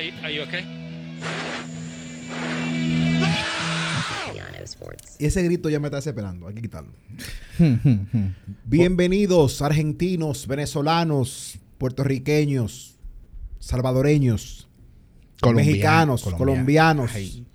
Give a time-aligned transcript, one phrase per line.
[0.00, 0.64] Are, you- are you okay?
[5.18, 6.48] Ese grito ya me está desesperando.
[6.48, 6.92] Hay que quitarlo.
[8.64, 12.96] Bienvenidos, argentinos, venezolanos, puertorriqueños,
[13.58, 14.68] salvadoreños,
[15.42, 16.52] Colombiano, mexicanos, colombiano.
[16.54, 17.46] colombianos, Ay.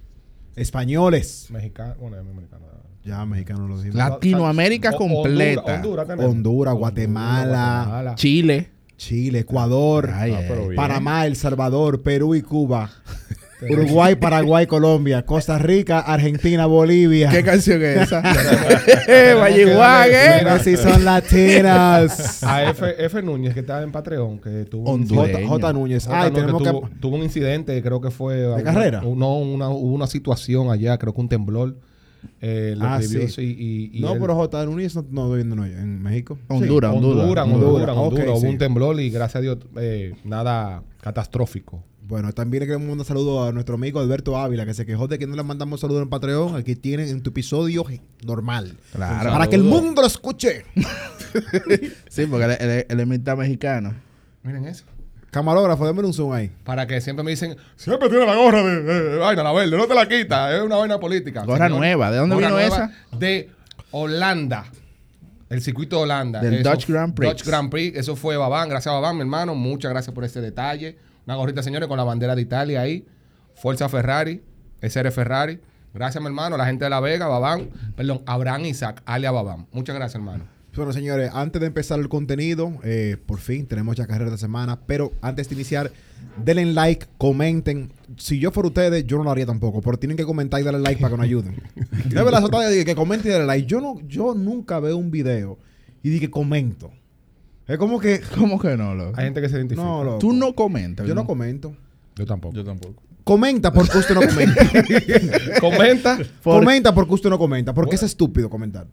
[0.56, 1.48] españoles.
[1.50, 2.66] Mexicano, bueno, es mexicano.
[3.04, 3.96] Ya, mexicanos lo decimos.
[3.96, 5.62] Latinoamérica O- completa.
[5.78, 6.30] Honduras, Honduras.
[6.32, 8.16] Honduras, Guatemala, Guatemala.
[8.16, 8.70] Chile.
[8.98, 10.76] Chile, Ecuador, Ay, Ah, bien.
[10.76, 12.90] Panamá, El Salvador, Perú y Cuba.
[13.70, 17.30] Uruguay, Paraguay, Colombia, Costa Rica, Argentina, Bolivia.
[17.30, 18.22] ¿Qué canción es esa?
[19.40, 20.08] Vallejuan,
[20.40, 20.60] Pero ¿eh?
[20.64, 22.44] si son latinas.
[22.44, 25.08] A F, F Núñez, que está en Patreon, que tuvo un.
[25.08, 25.74] J, J.
[25.74, 26.06] Núñez.
[26.06, 26.22] J.
[26.22, 26.96] Ay, Núñez, tenemos tuvo, que.
[27.00, 28.36] tuvo un incidente, creo que fue.
[28.36, 29.02] ¿De carrera?
[29.02, 31.76] No, una, hubo una situación allá, creo que un temblor.
[32.42, 33.18] Eh, lo Ah, sí.
[33.42, 34.66] y, y No, él- pero J.
[34.66, 36.38] Núñez no, no viviendo en, en México.
[36.48, 37.24] Honduras, Sí, Honduras.
[37.26, 37.96] Honduras, Honduras.
[37.98, 38.28] Honduras.
[38.30, 38.48] Hubo sí.
[38.48, 41.84] un temblor y gracias a Dios, eh, nada catastrófico.
[42.08, 45.18] Bueno, también le queremos mandar saludos a nuestro amigo Alberto Ávila, que se quejó de
[45.18, 46.56] que no le mandamos saludos en Patreon.
[46.56, 47.84] Aquí tienen en tu episodio
[48.24, 48.78] normal.
[48.94, 49.32] Claro.
[49.32, 50.66] Para que el mundo lo escuche.
[52.10, 53.94] Sí, porque él, él- él es mitad mexicano.
[54.44, 54.86] Miren eso.
[55.36, 56.50] Camarógrafo, démosle un zoom ahí.
[56.64, 59.76] Para que siempre me dicen, siempre tiene la gorra de, de- de vaina, la verde,
[59.76, 61.44] no te la quita, es una vaina política.
[61.44, 62.92] Gorra nueva, ¿de dónde gorra vino nueva esa?
[63.18, 63.50] De
[63.92, 64.64] Holanda.
[65.50, 66.40] El circuito de Holanda.
[66.40, 67.30] Del Eso- Dutch Grand Prix.
[67.34, 67.98] Dutch Grand Prix.
[67.98, 68.70] Eso fue Babán.
[68.70, 69.56] Gracias a Babán, mi hermano.
[69.56, 70.98] Muchas gracias por este detalle.
[71.28, 73.06] Una gorrita, señores, con la bandera de Italia ahí.
[73.56, 74.42] Fuerza Ferrari.
[74.82, 75.60] SR Ferrari.
[75.94, 76.56] Gracias, mi hermano.
[76.56, 77.70] La gente de La Vega, Babán.
[77.98, 79.68] Perdón, Abraham Isaac, alia Babán.
[79.74, 80.46] Muchas gracias, hermano.
[80.76, 84.80] Bueno, señores, antes de empezar el contenido, eh, por fin tenemos ya carrera de semana.
[84.86, 85.92] Pero antes de iniciar,
[86.44, 87.92] denle like, comenten.
[88.18, 89.82] Si yo fuera ustedes, yo no lo haría tampoco.
[89.82, 91.56] Pero tienen que comentar y darle like para que nos ayuden.
[92.10, 92.44] De verdad,
[92.86, 93.68] que comenten y darle like.
[93.68, 95.58] Yo, no, yo nunca veo un video
[96.04, 96.92] y dije comento.
[97.68, 98.22] Es como que.
[98.38, 99.18] ¿Cómo que no, loco?
[99.18, 99.86] Hay gente que se identifica.
[99.86, 100.20] No, loco.
[100.20, 101.08] Tú no comentas.
[101.08, 101.76] Yo no comento.
[102.16, 102.54] Yo tampoco.
[102.54, 103.02] Yo tampoco.
[103.24, 104.70] Comenta porque usted no comenta.
[105.60, 106.20] Comenta.
[106.44, 107.74] comenta porque usted no comenta.
[107.74, 108.86] Porque es estúpido comentar.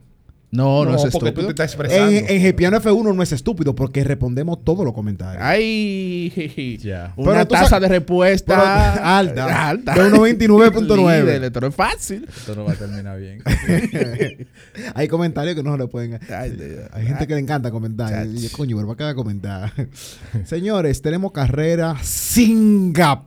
[0.55, 1.33] No, no, es porque estúpido.
[1.33, 2.11] tú te estás expresando.
[2.11, 5.43] En, en Gepiano F1 no es estúpido porque respondemos todos los comentarios.
[5.43, 6.31] Ay.
[7.17, 8.63] Una Pero tasa sa- de respuesta Pero
[9.07, 9.69] alta.
[9.71, 9.95] alta.
[9.95, 11.21] De 1.29.9.
[11.25, 12.29] Líder, Esto no es fácil.
[12.29, 13.43] Esto no va a terminar bien.
[14.95, 16.21] Hay comentarios que no se le pueden.
[16.31, 16.77] Ay.
[16.93, 18.27] Hay gente que le encanta comentar.
[18.27, 19.73] Y coño, pero ¿para qué va a comentar?
[20.45, 23.25] Señores, tenemos carrera Singapur.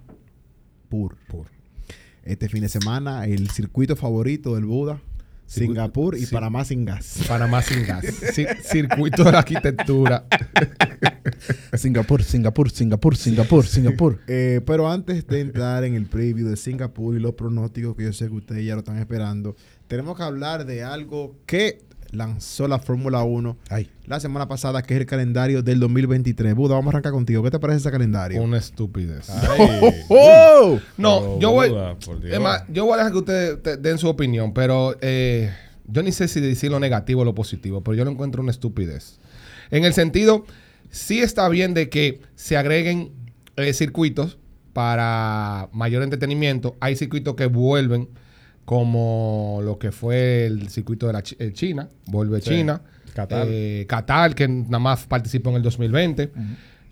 [2.23, 4.99] Este fin de semana, el circuito favorito del Buda.
[5.45, 6.33] Singapur y sí.
[6.33, 7.19] Panamá sin gas.
[7.27, 8.03] Panamá sin gas.
[8.35, 10.25] Ci- circuito de la arquitectura.
[11.77, 14.19] Singapur, Singapur, Singapur, Singapur, Singapur.
[14.27, 18.13] Eh, pero antes de entrar en el preview de Singapur y los pronósticos que yo
[18.13, 19.55] sé que ustedes ya lo están esperando,
[19.87, 21.79] tenemos que hablar de algo que
[22.15, 23.89] lanzó la Fórmula 1 Ay.
[24.05, 26.55] la semana pasada, que es el calendario del 2023.
[26.55, 27.43] Buda, vamos a arrancar contigo.
[27.43, 28.41] ¿Qué te parece ese calendario?
[28.41, 29.29] Una estupidez.
[30.09, 30.79] ¡Oh!
[30.97, 31.69] No, Pero, yo voy.
[31.69, 32.33] Buda, por Dios.
[32.33, 35.51] Es más, yo voy a dejar que ustedes te- den su opinión, pero eh,
[35.87, 38.51] yo ni sé si decir lo negativo o lo positivo, pero yo lo encuentro una
[38.51, 39.19] estupidez.
[39.71, 40.45] En el sentido,
[40.89, 43.11] sí está bien de que se agreguen
[43.57, 44.37] eh, circuitos
[44.73, 46.75] para mayor entretenimiento.
[46.79, 48.09] Hay circuitos que vuelven,
[48.65, 52.49] como lo que fue el circuito de la eh, China, vuelve Sí.
[52.49, 52.81] China.
[53.13, 53.47] Qatar.
[53.49, 56.31] Eh, Qatar, que nada más participó en el 2020.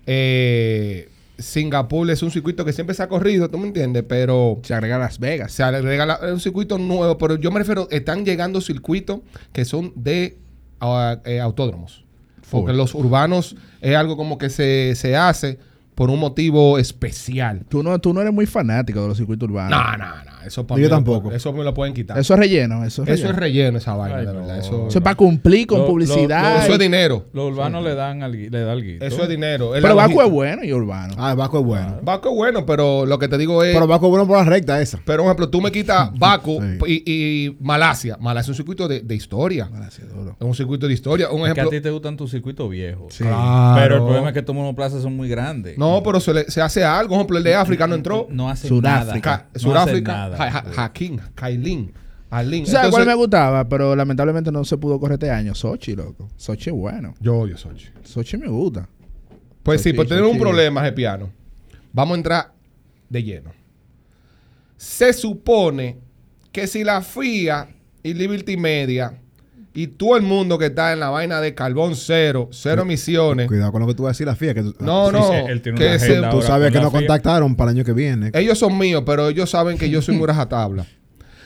[0.06, 4.04] Eh, Singapur es un circuito que siempre se ha corrido, ¿tú me entiendes?
[4.08, 5.50] Pero Se agrega Las Vegas.
[5.52, 9.20] se agrega la- un circuito nuevo, pero yo me refiero, están llegando circuitos
[9.52, 10.38] que son de
[10.80, 12.04] ah, eh, autódromos.
[12.50, 15.58] Porque los urbanos es algo como que se, se hace
[15.96, 17.62] por un motivo especial.
[17.68, 19.70] Tú no, tú no eres muy fanático de los circuitos urbanos.
[19.70, 20.33] No, no, no.
[20.46, 21.32] Eso para Yo mí tampoco.
[21.32, 22.18] Eso me lo pueden quitar.
[22.18, 22.84] Eso es relleno.
[22.84, 23.30] Eso es Eso relleno.
[23.30, 24.38] es relleno, esa vaina, Ay, de no.
[24.40, 24.58] verdad.
[24.58, 26.64] Eso, Eso es para cumplir con Lo- lo- publicidad.
[26.64, 27.26] eso es dinero.
[27.32, 28.88] Los urbanos le dan algo, le da algo.
[29.04, 29.74] Eso es dinero.
[29.74, 30.34] Es Pero Baco es logística.
[30.34, 31.14] bueno y urbano.
[31.18, 31.98] Ah, el Baco es bueno.
[32.02, 33.74] Baco es bueno, pero lo que te digo es.
[33.74, 34.98] Pero Baco es bueno por la recta esa.
[35.04, 37.02] Pero, por ejemplo, tú me quitas Baco Sí.
[37.06, 37.12] y,
[37.46, 38.16] y Malasia.
[38.20, 39.68] Malasia es un circuito de, de historia.
[39.72, 40.36] Gracias, duro.
[40.38, 41.30] Es un circuito de historia.
[41.30, 41.70] Un Es que a ejemplo.
[41.70, 43.14] ti te gustan tus circuitos viejos.
[43.14, 43.24] Sí.
[43.24, 43.74] Claro.
[43.80, 45.78] Pero el problema es que estos monoplazas son muy grandes.
[45.78, 47.10] No, pero se, le- se hace algo.
[47.10, 48.26] Por ejemplo, el de África no entró.
[48.30, 49.04] No hace Sudáfrica.
[49.04, 49.20] nada.
[49.20, 50.33] Ca- No Sudáfrica, hace nada.
[50.36, 51.92] Ja- Hakim, Kailin,
[52.30, 52.64] Alin.
[52.64, 53.68] ¿Tú ¿Sabes cuál me gustaba?
[53.68, 55.54] Pero lamentablemente no se pudo correr este año.
[55.54, 56.28] Sochi, loco.
[56.36, 57.14] Sochi es bueno.
[57.20, 57.88] Yo odio Sochi.
[58.02, 58.88] Sochi me gusta.
[59.62, 60.42] Pues sí, Sochi, pues tenemos un Sochi.
[60.44, 61.30] problema, piano.
[61.92, 62.52] Vamos a entrar
[63.08, 63.50] de lleno.
[64.76, 65.98] Se supone
[66.52, 67.68] que si la FIA
[68.02, 69.18] y Liberty Media
[69.74, 73.72] y todo el mundo que está en la vaina de carbón cero, cero emisiones, Cuidado
[73.72, 74.54] con lo que tú vas a decir, la FIA.
[74.54, 76.92] Que tú, no, Sí, no, sí, él tiene que se- tú sabes con que nos
[76.92, 78.30] contactaron para el año que viene.
[78.34, 80.86] ellos son míos, pero ellos saben que yo soy muy rajatabla.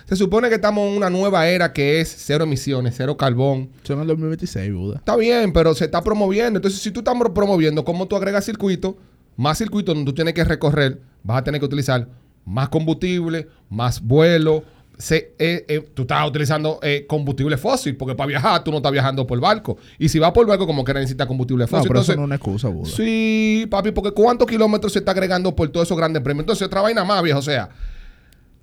[0.06, 3.68] Se supone que estamos en una nueva era que es cero emisiones, cero carbón.
[3.82, 4.96] Son en el 2026, Buda.
[4.96, 6.58] Está bien, pero se está promoviendo.
[6.58, 8.96] Entonces, si tú estás promoviendo, ¿cómo tú agregas circuito?
[9.36, 12.08] Más circuitos donde tú tienes que recorrer, vas a tener que utilizar
[12.46, 14.64] más combustible, más vuelo.
[14.98, 18.90] Se- eh, eh, tú estás utilizando eh, combustible fósil, porque para viajar tú no estás
[18.90, 19.78] viajando por barco.
[19.98, 21.86] Y si vas por barco, como que necesitas combustible No, fósil.
[21.88, 22.90] pero Entonces, eso no es una excusa, Buda.
[22.90, 26.42] Sí, papi, porque ¿cuántos kilómetros se está agregando por todos esos grandes premios?
[26.42, 27.38] Entonces, otra vaina más, viejo.
[27.38, 27.68] O sea,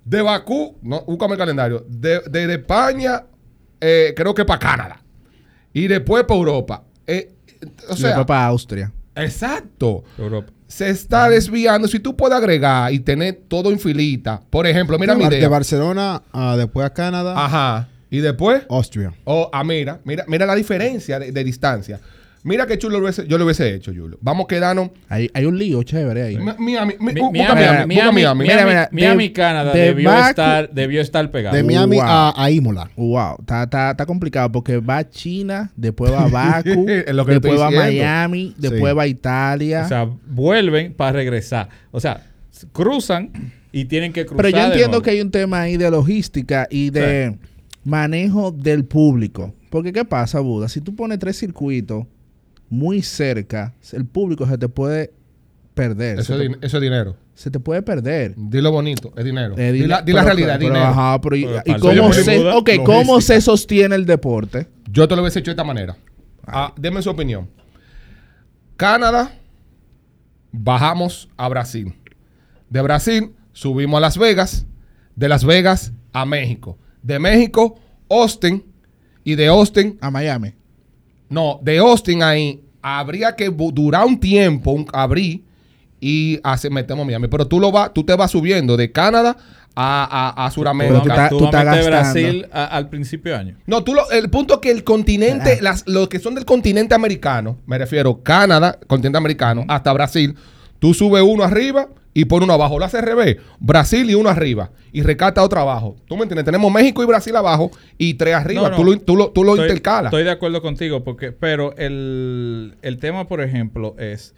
[0.04, 3.24] de Bakú, no, búscame el calendario, de, de- de España,
[3.80, 5.02] eh, creo que para Canadá.
[5.72, 6.84] Y después para Europa.
[7.06, 7.32] Eh,
[7.88, 8.92] o Y sea, después para Austria.
[9.14, 10.04] exacto.
[10.18, 10.52] Europa.
[10.68, 11.88] Se está desviando.
[11.88, 15.48] Si tú puedes agregar y tener todo en filita, por ejemplo, mira mi de idea.
[15.48, 17.88] Barcelona a después a Canadá, Ajá.
[18.10, 19.12] Y después, Austria.
[19.24, 22.00] Oh, ah, mira, mira, mira la diferencia de, de distancia.
[22.46, 24.18] Mira que chulo lo hubiese- yo lo hubiese hecho, Julio.
[24.20, 24.90] Vamos a quedarnos.
[25.08, 26.36] Hay, hay un lío chévere ahí.
[26.38, 29.30] Mi- Miami, mi- Mi- Miami, Miami, Miami.
[29.32, 31.56] Canadá de debió, Baku- estar, debió estar pegado.
[31.56, 32.04] De Miami Wow.
[32.06, 32.90] a, a Imola.
[32.96, 37.68] Wow, está, está, está complicado porque va China, después va Baku, que te después va
[37.68, 38.02] diciendo.
[38.02, 38.96] Miami, después Sí.
[38.96, 39.82] va Italia.
[39.84, 41.68] O sea, vuelven para regresar.
[41.90, 42.22] O sea,
[42.72, 43.30] cruzan
[43.72, 44.44] y tienen que cruzar.
[44.44, 47.36] Pero yo entiendo que hay un tema ahí de logística y de
[47.84, 49.52] manejo del público.
[49.70, 50.68] Porque ¿qué pasa, Buda?
[50.68, 52.06] Si tú pones tres circuitos
[52.68, 55.12] muy cerca, el público se te puede
[55.74, 56.18] perder.
[56.20, 57.16] Eso, es te, din- eso es dinero.
[57.34, 58.34] se te puede perder.
[58.36, 59.54] Dilo bonito, es dinero.
[59.58, 60.86] Eh, di la, di la pero- realidad, pero, dinero.
[60.86, 61.46] ajá, pero y
[61.80, 64.68] cómo se, Buda, ok, ¿cómo se sostiene el deporte?
[64.90, 65.96] Yo te lo hubiese hecho de esta manera.
[66.46, 67.48] Ah, deme su opinión.
[68.76, 69.32] Canadá,
[70.52, 71.94] bajamos a Brasil.
[72.70, 74.66] De Brasil, subimos a Las Vegas.
[75.14, 76.78] De Las Vegas a México.
[77.02, 77.78] De México,
[78.10, 78.64] Austin.
[79.24, 80.54] Y de Austin A Miami.
[81.28, 85.42] No, de Austin ahí habría que durar un tiempo, un, abrir
[86.00, 87.28] y hace, metemos Miami.
[87.28, 89.36] Pero tú lo vas, tú te vas subiendo de Canadá
[89.74, 91.14] a, a, a Tú Sudamérica.
[91.14, 91.86] vas tú vas.
[91.86, 93.56] Brasil a- al principio de año.
[93.66, 96.94] No, tú lo, el punto es que el continente, las, los que son del continente
[96.94, 100.34] americano, me refiero Canadá, continente americano, hasta Brasil,
[100.78, 101.88] tú subes uno arriba
[102.18, 102.78] y pones uno abajo.
[102.78, 103.36] Lo haces al revés.
[103.60, 104.70] Brasil y uno arriba.
[104.90, 105.96] Y recata otro abajo.
[106.08, 106.46] ¿Tú me entiendes?
[106.46, 108.62] Tenemos México y Brasil abajo y tres arriba.
[108.62, 108.76] No, no.
[108.76, 110.10] Tú lo, tú lo, tú lo Estoy- intercalas.
[110.12, 114.34] Estoy de acuerdo contigo, porque, pero el, el tema, por ejemplo, es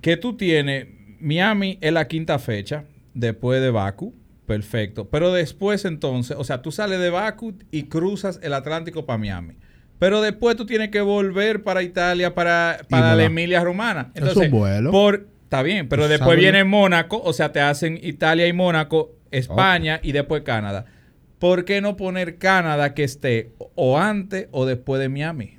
[0.00, 0.86] que tú tienes
[1.20, 4.14] Miami es la quinta fecha después de Baku.
[4.46, 5.08] Perfecto.
[5.08, 9.54] Pero después entonces, o sea, tú sales de Baku y cruzas el Atlántico para Miami.
[9.98, 14.10] Pero después tú tienes que volver para Italia, para, para la Emilia Romana.
[14.14, 14.90] Es un Entonces, vuelo.
[14.90, 19.12] Por, está bien, pero Pues, después viene Mónaco, o sea, te hacen Italia y Mónaco,
[19.30, 20.86] España y después Canadá.
[21.38, 25.58] ¿Por qué no poner Canadá que esté o antes o después de Miami?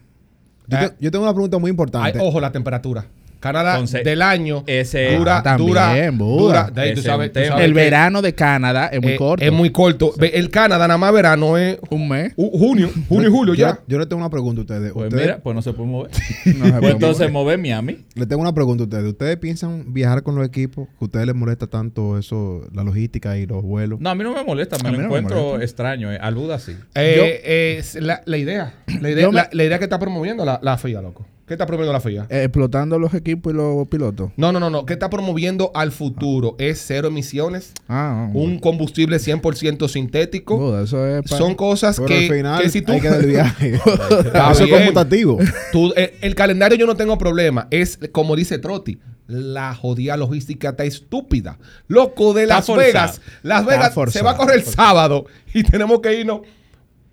[0.68, 2.20] Yo, te- yo tengo una pregunta muy Ay, importante.
[2.20, 3.06] ojo, la temperatura.
[3.44, 6.72] Canadá Entonces, del año ese- dura, Ah, también, dura, dura.
[6.74, 7.48] de ahí tú Ese es sabes- un tú tema.
[7.50, 9.44] sabes El que, verano de Canadá es muy eh, corto.
[9.46, 10.14] Es muy corto.
[10.20, 12.36] El Canadá nada más verano es un mes.
[12.36, 13.80] ju- junio, junio y julio yo, ya.
[13.88, 14.92] yo le tengo una pregunta a ustedes.
[14.94, 16.12] Pues Ustedes- mira, pues no se puede mover.
[16.46, 17.58] No se pues puede entonces mover.
[17.58, 17.98] mover Miami.
[18.16, 19.04] Le tengo una pregunta a ustedes.
[19.06, 20.88] ¿Ustedes piensan viajar con los equipos?
[20.88, 24.00] ¿Que a ustedes les molesta tanto eso, la logística y los vuelos?
[24.00, 25.64] No, a mí no me molesta, me A lo me encuentro molesta.
[25.66, 26.12] extraño.
[26.14, 26.18] eh.
[26.22, 26.72] Al Buda sí.
[26.96, 28.74] Eh, eh, es la, la idea.
[29.02, 31.26] La idea, me- la idea que está promoviendo la, la FIA, loco.
[31.46, 32.26] ¿Qué está promoviendo la FIA?
[32.30, 34.32] Explotando los equipos y los pilotos.
[34.38, 34.86] No, no, no, no.
[34.86, 36.56] ¿Qué está promoviendo al futuro?
[36.58, 40.58] Es cero emisiones, Ah, un combustible 100% sintético.
[40.58, 42.94] Buda, eso es pa- Son cosas Pero que, al final que si tú...
[42.94, 43.74] hay que dar el viaje.
[43.74, 45.54] Está eso es.
[45.74, 47.68] Tú, eh, el calendario yo no tengo problema.
[47.72, 49.00] Es como dice Trotti.
[49.28, 51.58] La jodida logística está estúpida.
[51.88, 52.88] Loco de Está Las forzado.
[52.88, 53.22] Vegas.
[53.42, 56.42] Las Vegas se va a correr el sábado y tenemos que irnos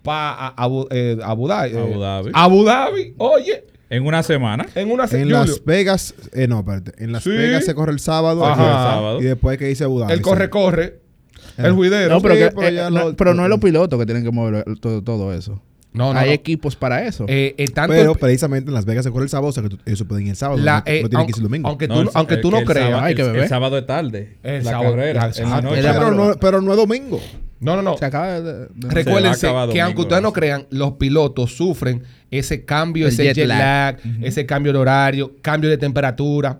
[0.03, 1.77] para Abu, eh, Abu Dhabi.
[1.77, 2.31] Abu Dhabi.
[2.33, 3.13] Abu Dhabi.
[3.17, 4.65] Oye, En una semana.
[4.73, 6.93] en una se- En Julio, Las Vegas, eh, no, espérate.
[7.03, 7.29] En Las Sí.
[7.29, 8.43] Vegas se corre el sábado.
[8.45, 8.63] Ajá.
[8.63, 9.21] El sábado.
[9.21, 10.23] Y después que Abu Dhabi, El sí.
[10.23, 10.83] corre, corre.
[11.57, 11.63] Eh.
[11.65, 12.15] El juidero.
[12.15, 14.05] No, pero, Sí, que- pero eh, ya no, lo- pero no es los pilotos que
[14.05, 15.61] tienen que mover todo, todo eso.
[15.93, 16.33] No, no, Hay no.
[16.33, 17.25] equipos para eso.
[17.27, 19.67] Eh, eh, tanto Pero precisamente en Las Vegas se corre el sábado, o sea que
[19.69, 20.57] tú- ellos pueden ir el sábado.
[20.61, 21.67] la- no, eh, no tienen que irse el domingo.
[21.67, 22.87] aunque tú, aunque no creas.
[22.87, 23.43] sábado- Hay que el- beber.
[23.43, 24.37] El sábado de tarde.
[24.41, 25.13] El la sábado- carrera.
[25.13, 25.61] la- en la exacto.
[25.67, 25.79] noche.
[25.79, 27.19] Era- pero, no, pero no es domingo.
[27.61, 27.97] No, no, no.
[27.97, 28.41] Se acaba de...
[28.41, 33.13] de- de- Recuérdense Se que aunque ustedes no crean, los pilotos sufren ese cambio, El
[33.13, 33.59] ese jet jet, lag.
[33.59, 36.59] lag, ese cambio de horario, cambio de temperatura.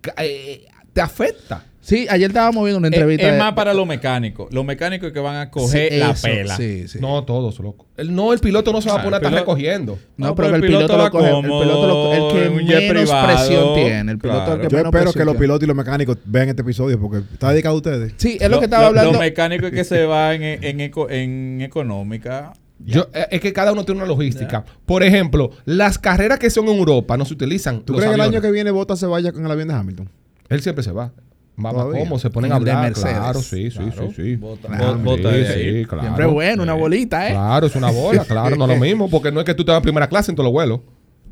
[0.00, 1.64] ca- eh, te afecta.
[1.84, 3.28] Sí, ayer estábamos viendo una Es, entrevista.
[3.32, 4.52] es más para los mecánicos.
[4.54, 6.56] Los mecánicos que van a coger Sí, la eso, pela.
[6.56, 6.98] Sí, sí.
[7.00, 7.86] No, todos, loco.
[7.96, 9.98] El, no, el piloto no se va a Ah, poner a estar recogiendo.
[10.16, 11.26] No, No, pero pero el el piloto, piloto lo va coge.
[11.26, 13.26] El cómodo, piloto lo- el que menos privado.
[13.26, 14.12] presión tiene.
[14.12, 16.48] El piloto el que Yo menos espero presión que los pilotos y los mecánicos vean
[16.50, 18.14] este episodio porque está dedicado a ustedes.
[18.16, 19.10] Sí, es lo Lo- que estaba lo- hablando.
[19.12, 22.52] Los mecánicos que se van en, en eco- en económica.
[22.78, 24.64] Yo, eh, es que cada uno tiene una logística.
[24.86, 27.82] Por ejemplo, las carreras que son en Europa no se utilizan.
[27.82, 30.08] ¿Tú crees que el año que viene Bota se vaya con el avión de Hamilton?
[30.48, 31.12] Él siempre se va.
[31.56, 31.84] Mamá.
[31.92, 32.18] ¿cómo?
[32.18, 32.84] Se ponen En a de hablar.
[32.88, 33.16] Mercedes.
[33.16, 34.08] Claro, sí, sí, Claro.
[34.08, 34.36] sí, sí.
[34.36, 36.02] Bota- Claro, bo- bota sí, sí, claro.
[36.02, 37.32] Siempre bueno, una bolita, ¿eh?
[37.32, 39.70] Claro, es una bola, claro, no es lo mismo, porque no es que tú te
[39.70, 40.80] vas en primera clase en todos los vuelos.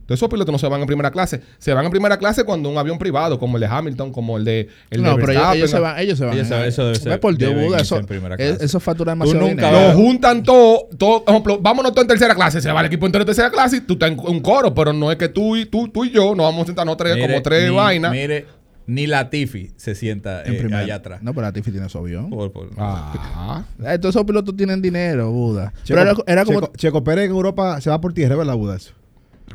[0.01, 1.41] Entonces, esos pilotos no se van en primera clase.
[1.59, 4.45] Se van en primera clase cuando un avión privado, como el de Hamilton, como el
[4.45, 5.99] de el no, de pero ellos, ellos se van.
[6.01, 6.35] Ellos se van.
[6.35, 8.65] Ellos se van, eso debe ser- por Dios, Buda, eso, es- clase.
[8.65, 9.89] eso factura demasiado nunca dinero.
[9.89, 13.07] Lo juntan todo, todo, por ejemplo, vámonos todos en tercera clase, se va el equipo
[13.07, 15.55] entero en tercera clase y tú estás en un coro, pero no es que tú
[15.57, 18.11] y tú, tú y yo nos vamos a sentarnos tres, Mire, como tres vainas.
[18.11, 18.47] Mire,
[18.87, 20.81] ni Latifi se sienta En eh, primera.
[20.81, 21.23] allá atrás.
[21.23, 22.31] No, pero Latifi tiene su avión.
[22.31, 23.65] Por- por- Ah,
[24.01, 25.73] Todos esos pilotos tienen dinero, Buda.
[25.85, 26.61] Checo, pero era, era como.
[26.61, 28.77] Checo, Checo Pérez en Europa se va por tierra, ¿verdad, Buda?
[28.77, 28.93] Eso?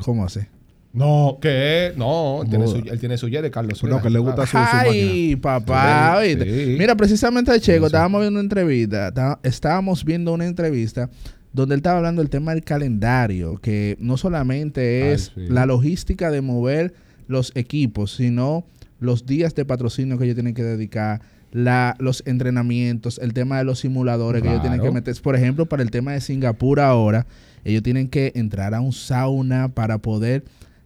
[0.03, 0.41] ¿Cómo así?
[0.93, 1.91] no, ¿qué?
[1.97, 3.83] No, él tiene, su, él tiene su jet de Carlos.
[3.83, 4.57] No, que le gusta su.
[4.57, 6.21] Ay, papá.
[6.23, 6.75] Sí.
[6.79, 9.09] Mira, precisamente de Checo, estábamos viendo una entrevista.
[9.09, 11.09] está- Estábamos viendo una entrevista
[11.51, 15.47] donde él estaba hablando del tema del calendario, que no solamente Ay, es sí.
[15.49, 16.93] la logística de mover
[17.27, 18.65] los equipos, sino
[18.99, 21.21] los días de patrocinio que ellos tienen que dedicar,
[21.51, 25.15] la, los entrenamientos, el tema de los simuladores que ellos tienen que meter.
[25.21, 27.25] Por ejemplo, para el tema de Singapur ahora,
[27.63, 30.43] ellos tienen que entrar a un sauna para poder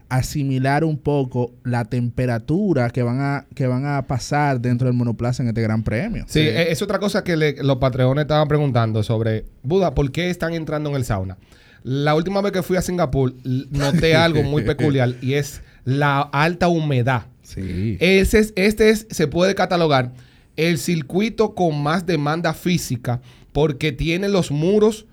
[0.10, 5.44] asimilar un poco la temperatura que van a que van a pasar dentro del monoplaza
[5.44, 6.26] en este gran premio.
[6.28, 10.54] Sí, es otra cosa que le- los patreones estaban preguntando sobre, Buda, ¿por qué están
[10.54, 11.38] entrando en el sauna?
[11.84, 13.34] La última vez que fui a Singapur,
[13.72, 17.24] noté algo muy peculiar y es la alta humedad.
[17.58, 20.14] Ese es, este es, se puede catalogar
[20.56, 25.06] el circuito con más demanda física porque tiene los muros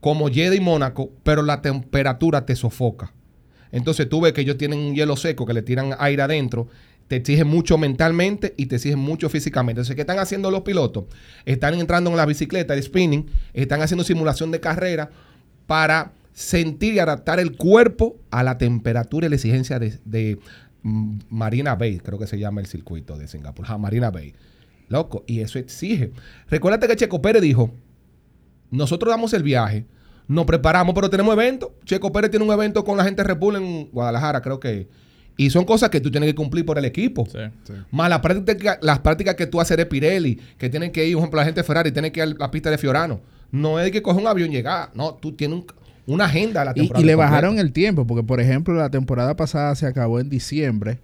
[0.00, 3.12] como Jeddah y Mónaco, pero la temperatura te sofoca.
[3.70, 6.68] Entonces tú ves que ellos tienen un hielo seco que le tiran aire adentro,
[7.08, 9.80] te exigen mucho mentalmente y te exigen mucho físicamente.
[9.80, 11.04] Entonces, ¿qué están haciendo los pilotos?
[11.44, 15.10] Están entrando en la bicicleta, el spinning, están haciendo simulación de carrera
[15.66, 20.38] para sentir y adaptar el cuerpo a la temperatura y la exigencia de,
[20.82, 23.64] Marina Bay, creo que se llama el circuito de Singapur.
[23.66, 24.34] Ja, Marina Bay.
[24.88, 26.12] Loco, y eso exige.
[26.50, 27.72] Recuérdate que Checo Pérez dijo,
[28.70, 29.86] nosotros damos el viaje,
[30.28, 31.74] nos preparamos, pero tenemos evento.
[31.84, 34.88] Checo Pérez tiene un evento con la gente de Red Bull en Guadalajara, creo que.
[35.36, 37.26] Y son cosas que tú tienes que cumplir por el equipo.
[37.26, 37.38] Sí.
[37.90, 41.20] Más las prácticas, las prácticas que tú haces de Pirelli, que tienen que ir, por
[41.22, 43.20] ejemplo, la gente de Ferrari tiene que ir a la pista de Fiorano.
[43.50, 44.90] No es que coger un avión y llegar.
[44.94, 45.66] No, tú tienes un-
[46.04, 47.02] una agenda a la Y, temporada.
[47.02, 47.30] y le completa.
[47.30, 50.98] bajaron el tiempo, porque por ejemplo la temporada pasada se acabó en diciembre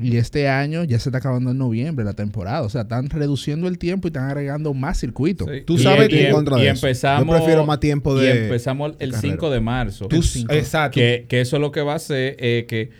[0.00, 2.62] y este año ya se está acabando en noviembre la temporada.
[2.62, 5.48] O sea, están reduciendo el tiempo y están agregando más circuitos.
[5.52, 5.62] Sí.
[5.66, 6.86] Tú Y- sabes y, que- en contra y de eso.
[6.86, 7.26] empezamos.
[7.26, 9.20] Yo prefiero más tiempo de- Y empezamos el carrera.
[9.34, 10.06] 5 de marzo.
[10.08, 10.94] Tú- exacto.
[10.94, 12.90] Que, que eso lo que va a hacer es que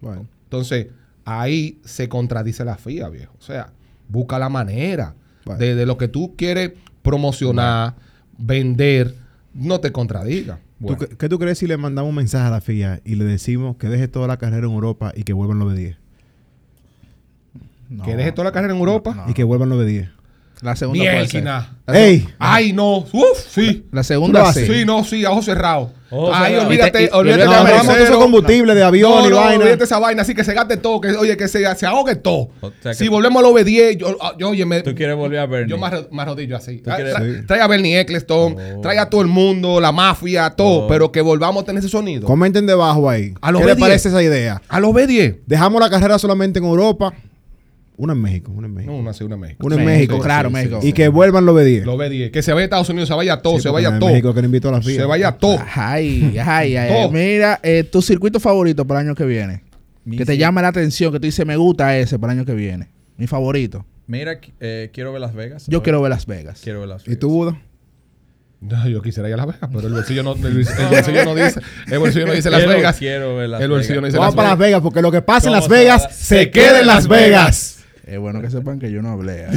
[0.00, 0.26] Bueno.
[0.44, 0.88] Entonces,
[1.24, 3.34] ahí se contradice la FIA, viejo.
[3.38, 3.72] O sea,
[4.08, 5.60] busca la manera Bueno.
[5.60, 7.94] de, de lo que tú quieres promocionar,
[8.38, 9.14] vender,
[9.54, 10.56] no te contradiga.
[10.56, 10.98] ¿Tú Bueno.
[10.98, 13.76] qué, qué tú crees si le mandamos un mensaje a la FIA y le decimos
[13.76, 15.96] que deje toda la carrera en Europa y que vuelvan los B10?
[17.90, 19.14] No, que deje toda la carrera en Europa.
[19.14, 19.30] no.
[19.30, 20.10] Y que vuelvan los B10.
[20.62, 21.42] La segunda puede ser.
[21.42, 21.76] Mielquina.
[21.86, 22.28] La seg- ¡Ey!
[22.38, 22.98] Ay, no.
[22.98, 23.86] Uf, sí.
[23.92, 24.66] La segunda lo sí.
[24.66, 25.88] Sí, no, sí, a ojos cerrados.
[26.10, 26.66] Ojos Ay, cerrados.
[26.66, 27.42] olvídate, Y te- y- y olvídate.
[27.42, 28.08] olvídate No, de Mercedes.
[28.08, 29.56] esos combustibles de avión No, y no, vaina.
[29.64, 32.50] olvídate esa vaina, así que se gaste todo, que oye, que se, se ahogue todo.
[32.60, 35.46] O sea si volvemos a los B10, yo, yo oye, me, Tú quieres volver a
[35.46, 35.66] ver.
[35.66, 36.78] yo me arro- me arrodillo así.
[36.78, 37.46] ¿Tú Ah, quieres- tra- Sí.
[37.46, 38.80] Trae a Bernie Eccleston, Oh.
[38.82, 40.88] trae a todo el mundo, la mafia, todo, Oh.
[40.88, 42.26] pero que volvamos a tener ese sonido.
[42.26, 43.32] Comenten debajo ahí.
[43.40, 43.80] A los ¿Qué les B10.
[43.80, 44.60] parece esa idea?
[44.68, 45.38] A los B10.
[45.46, 47.12] Dejamos la carrera solamente en Europa.
[48.02, 48.92] Una en México, una en México.
[48.92, 49.66] No, una sí, una en México.
[49.66, 50.24] Una en México, México.
[50.24, 50.78] claro, Sí, México.
[50.80, 50.88] sí.
[50.88, 51.84] Y que vuelvan los B10.
[51.84, 52.30] Los B10.
[52.30, 54.08] Que se vaya a Estados Unidos, se vaya todo, Sí, se vaya todo.
[54.08, 54.82] México que no invitó a la.
[54.82, 55.58] Se vaya todo.
[55.74, 57.10] Ay, ay, ay.
[57.12, 59.64] Mira, eh, tu circuito favorito para el año que viene.
[60.06, 62.46] Mi que te llame la atención, que tú dices, me gusta ese para el año
[62.46, 62.88] que viene.
[63.18, 63.84] Mi favorito.
[64.06, 65.66] Mira, eh, quiero ver Las Vegas.
[65.68, 66.60] Yo quiero ver Las Vegas.
[66.64, 67.20] Quiero ver Las ¿Y Vegas.
[67.20, 67.60] tú, Buda?
[68.62, 70.54] No, yo quisiera ir a Las Vegas, pero el bolsillo no, el, el
[70.90, 71.60] bolsillo no dice.
[71.90, 72.96] El bolsillo no dice Las Quiero- Vegas.
[72.98, 74.12] quiero ver Las el bolsillo no Vegas.
[74.12, 74.80] dice Vamos Las para Las Vegas.
[74.82, 77.79] Porque lo que pasa en Las Vegas se queda en Las Vegas.
[78.10, 79.46] Es bueno que sepan que yo no hablé.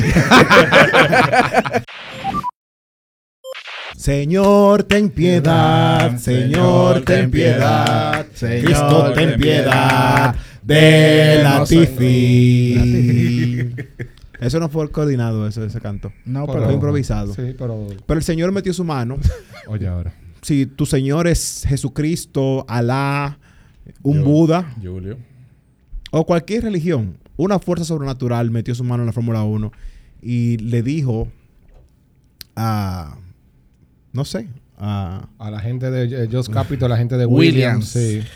[3.97, 11.87] Señor, ten piedad, Señor, ten piedad, Señor, Cristo, ten piedad de la No sé.
[11.87, 13.75] Tifi.
[14.39, 16.11] Eso no fue coordinado, eso, ese canto.
[16.25, 17.33] No, Fue pero improvisado.
[17.33, 17.87] Sí, pero.
[18.05, 19.17] Pero el Señor metió su mano.
[19.67, 20.13] Oye, ahora.
[20.41, 23.39] Si tu Señor es Jesucristo, Alá,
[24.01, 25.17] un Yo- Buda Julio.
[26.11, 29.71] o cualquier religión, una fuerza sobrenatural metió su mano en la Fórmula 1
[30.21, 31.27] y le dijo
[32.55, 33.17] a,
[34.11, 34.47] no sé,
[34.77, 37.95] a, A la gente de eh, Just Capital, a la gente de Williams.
[37.95, 38.25] Williams.
[38.25, 38.27] sí.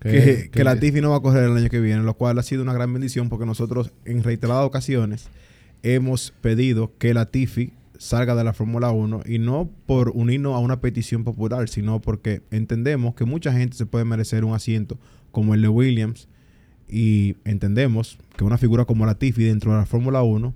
[0.00, 2.42] que, que la Tiffy no va a correr el año que viene, lo cual ha
[2.42, 5.28] sido una gran bendición porque nosotros en reiteradas ocasiones
[5.82, 10.58] hemos pedido que la Tiffy salga de la Fórmula 1 y no por unirnos a
[10.58, 14.98] una petición popular, sino porque entendemos que mucha gente se puede merecer un asiento
[15.30, 16.28] como el de Williams
[16.88, 20.54] y entendemos que una figura como la Tiffy dentro de la Fórmula 1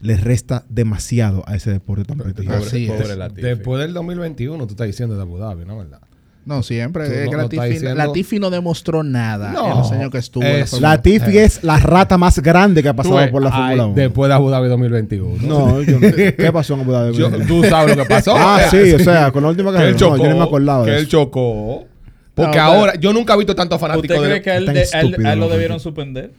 [0.00, 2.58] les resta demasiado a ese deporte tan prestigioso.
[2.58, 2.92] Pobre, Así es.
[3.02, 3.42] pobre Latifi.
[3.42, 5.78] Después del 2021, tú estás diciendo de Abu Dhabi, ¿no?
[5.78, 6.00] ¿Verdad?
[6.44, 7.04] No, siempre.
[7.04, 9.64] Es no- que no la, estás Tifi, diciendo- no demostró nada No.
[9.72, 10.44] en los años que estuvo.
[10.44, 10.72] en la Eso.
[10.72, 13.94] Fórmula La Tiffy es la rata más grande que ha pasado por la Fórmula 1.
[13.94, 15.36] Después de Abu Dhabi 2021.
[15.48, 17.16] No, yo no- ¿qué pasó en Abu Dhabi?
[17.16, 18.34] Yo- tú sabes lo que pasó.
[18.36, 19.90] Ah, sí, o sea, con la última que carrera.
[19.92, 20.18] él chocó.
[20.18, 21.10] No, yo no me acordaba que de él eso.
[21.12, 21.86] chocó.
[22.34, 24.66] Porque No, ahora, yo nunca he visto tantos fanáticos ¿Usted de cree que a él,
[24.66, 26.32] de- a él- a él lo debieron suspender?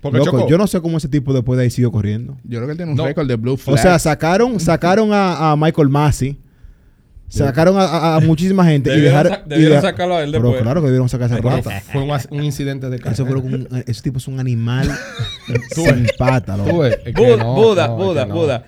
[0.00, 0.48] Porque Loco, chocó.
[0.48, 2.36] yo no sé cómo ese tipo después de ahí siguió corriendo.
[2.42, 3.04] Yo creo que él tiene un No.
[3.06, 3.78] récord de Blue O Flag.
[3.78, 6.38] sea, sacaron, sacaron a, a Michael Massey,
[7.28, 9.32] sacaron a, a- a muchísima gente y Debieron dejaron.
[9.32, 10.62] sa- y debieron deja- sacarlo a él Pero después.
[10.62, 11.80] claro que debieron sacar a esa rata.
[11.92, 13.12] Fue un, incidente de carrera.
[13.12, 14.90] Eso fue un- ese tipo es un animal
[15.72, 16.96] sin pata, Buda,
[17.36, 18.64] no, Buda, Buda.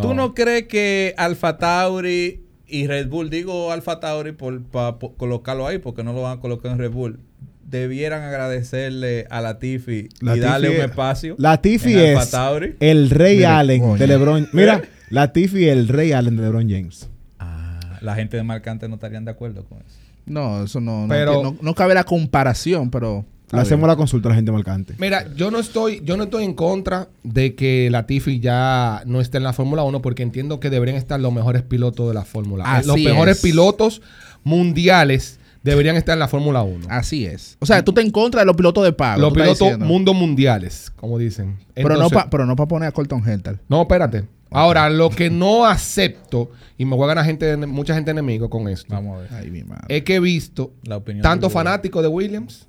[0.00, 5.66] ¿Tú no crees que Alfa Tauri y Red Bull, digo Alfa Tauri por, para colocarlo
[5.66, 7.18] ahí, porque no lo van a colocar en Red Bull,
[7.64, 11.34] debieran agradecerle a Latifi y darle un es- espacio?
[11.38, 12.76] Latifi en Alfa es Tauri?
[12.80, 14.48] el Rey Mira, Allen de LeBron.
[14.52, 17.08] Mira, Latifi es el Rey Allen de LeBron James.
[17.38, 19.96] Ah, la gente de Marcante no estarían de acuerdo con eso.
[20.26, 23.24] no, eso no, no, Pero- no, no cabe la comparación, pero.
[23.52, 24.94] Le hacemos la consulta a la gente marcante.
[24.98, 29.38] Mira, yo no estoy, yo no estoy en contra de que Latifi ya no esté
[29.38, 32.64] en la Fórmula 1 porque entiendo que deberían estar los mejores pilotos de la Fórmula.
[32.64, 33.42] Eh, Así los mejores es.
[33.42, 34.02] pilotos
[34.42, 36.86] mundiales deberían estar en la Fórmula 1.
[36.88, 37.56] Así es.
[37.60, 39.20] O sea, tú te en contra de los pilotos de pago.
[39.20, 39.84] los pilotos diciendo.
[39.86, 41.58] mundo mundiales, como dicen.
[41.74, 43.58] Pero, no pero para poner a Colton Herta.
[43.68, 44.24] No, espérate.
[44.50, 48.68] Ahora, lo que no acepto, y me voy a ganar gente, mucha gente enemigo con
[48.68, 49.28] esto, Vamos a ver.
[49.32, 49.84] Ay, mi madre.
[49.88, 52.66] es que he visto La opinión tantos fanáticos de Williams.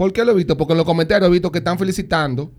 [0.00, 0.56] ¿Por qué lo he visto?
[0.56, 2.50] Porque en los comentarios he visto que están felicitando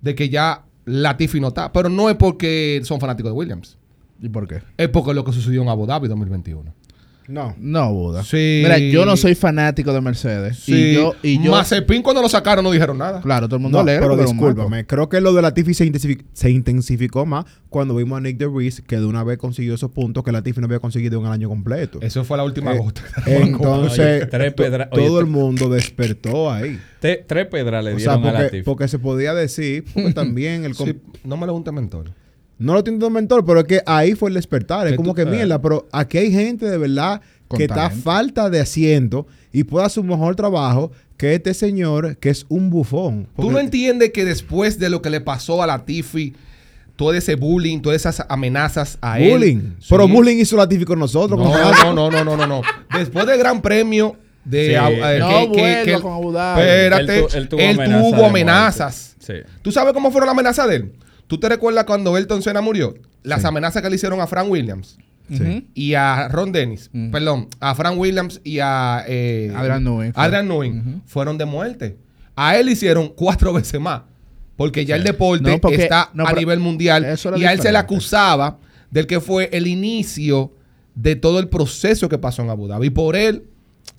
[0.00, 1.70] de que ya Latifi no está.
[1.70, 3.78] Pero no es porque son fanáticos de Williams.
[4.20, 4.62] ¿Y por qué?
[4.76, 6.74] Es porque lo que sucedió en Abu Dhabi 2021.
[7.28, 7.54] No.
[7.58, 8.22] No, Buda.
[8.22, 8.60] Sí.
[8.62, 10.58] Mira, yo no soy fanático de Mercedes.
[10.60, 10.74] Sí.
[10.74, 13.20] Y yo, y yo Mazepin cuando lo sacaron no dijeron nada.
[13.20, 14.00] claro, todo el mundo No, alegre.
[14.06, 14.86] pero un discúlpame.
[14.86, 15.90] Creo que lo de Latifi se,
[16.32, 20.22] se intensificó más cuando vimos a Nick DeVries que de una vez consiguió esos puntos
[20.22, 21.98] que Latifi no había conseguido en el año completo.
[22.00, 23.02] Eso fue la última Eh, gota.
[23.26, 26.78] Entonces, Oye, tres to- pedra- oye, todo el mundo despertó ahí.
[27.00, 28.62] Te- tres pedras le O sea, dieron a porque, Latifi.
[28.64, 30.74] porque se podía decir, porque también el...
[30.74, 32.10] Sí, no me lo gusta mentor.
[32.58, 34.86] No lo tiene todo mentor, pero es que ahí fue el despertar.
[34.86, 37.20] Es Que como tú- que mierda, pero aquí hay gente de verdad
[37.54, 42.16] que está a falta de asiento y puede hacer un mejor trabajo que este señor
[42.16, 43.28] que es un bufón.
[43.36, 46.34] ¿Tú no entiendes que después de lo que le pasó a Latifi,
[46.96, 49.32] todo ese bullying, todas esas amenazas a él?
[49.32, 49.60] Bullying.
[49.78, 49.86] Sí.
[49.90, 51.38] Pero bullying hizo Latifi con nosotros.
[51.38, 52.62] No, no, no, no, no, no, no.
[52.98, 56.60] Después del Gran Premio de eh, No que- que- vuelva que- con Abu Dhabi.
[56.62, 59.16] Espérate, Él él, tu- él tuvo amenazas.
[59.62, 60.92] ¿Tú sabes cómo fueron las amenazas de él?
[61.26, 62.94] ¿Tú te recuerdas cuando Elton Senna murió?
[63.22, 64.98] Las amenazas que le hicieron a Frank Williams
[65.74, 70.12] y a Ron Dennis, perdón, a Frank Williams y a eh, Adrian Newey.
[70.14, 70.72] Adrian Newey,
[71.06, 71.96] fueron de muerte.
[72.36, 74.02] A él hicieron cuatro veces más.
[74.56, 77.02] Porque ya el deporte No, porque- está no, a nivel mundial
[77.36, 78.58] y a él se le acusaba
[78.90, 80.52] del que fue el inicio
[80.94, 82.86] de todo el proceso que pasó en Abu Dhabi.
[82.86, 83.44] Y por él,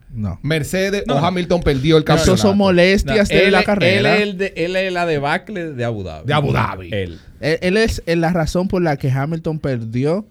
[0.10, 0.40] No.
[0.42, 1.16] Mercedes No.
[1.16, 2.38] o Hamilton perdió el Eso campeonato.
[2.38, 4.16] son molestias No, de él, la carrera.
[4.16, 6.26] Él es, el de- él es la debacle de Abu Dhabi.
[6.28, 6.90] De Abu Dhabi.
[6.94, 7.20] Él.
[7.40, 10.26] Él, él es la razón por la que Hamilton perdió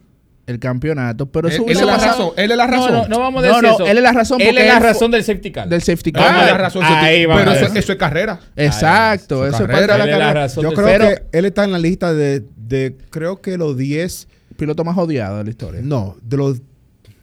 [0.47, 1.27] el campeonato.
[1.27, 2.31] Pero eso él es la razón.
[2.37, 2.93] Él es la razón.
[2.93, 3.87] No, no, no vamos a No, decir no, eso.
[3.87, 5.69] él es la razón Él es la razón del safety car.
[5.69, 6.45] del safety Ah, car.
[6.47, 6.83] es la razón.
[6.85, 8.41] Ahí Pero eso, eso es carrera.
[8.57, 10.07] Exacto, eso su es parte de carrera.
[10.19, 10.47] la carrera.
[10.47, 14.29] Yo creo Pero- que él está en la lista de, de creo que los 10,
[14.57, 15.81] Piloto más odiado de la historia.
[15.85, 16.63] no, de los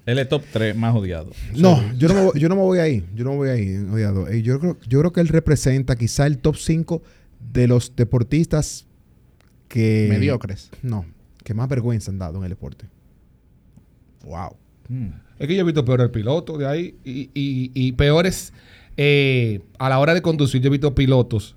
[0.05, 1.31] Él es top 3 más odiado.
[1.55, 3.05] No, yo no, me, voy- yo no me voy ahí.
[3.15, 4.27] Yo no me voy ahí, odiado.
[4.27, 7.01] Eh, Yo creo, yo creo que él representa quizá el top 5
[7.53, 8.85] de los deportistas
[9.69, 10.07] que...
[10.09, 10.69] Mediocres.
[10.81, 11.05] No,
[11.43, 12.85] que más vergüenza han dado en el deporte.
[14.25, 14.55] Wow.
[15.39, 18.53] Es que yo he visto peores pilotos de ahí y, y- y peores
[18.97, 20.61] eh, a la hora de conducir.
[20.61, 21.55] Yo he visto pilotos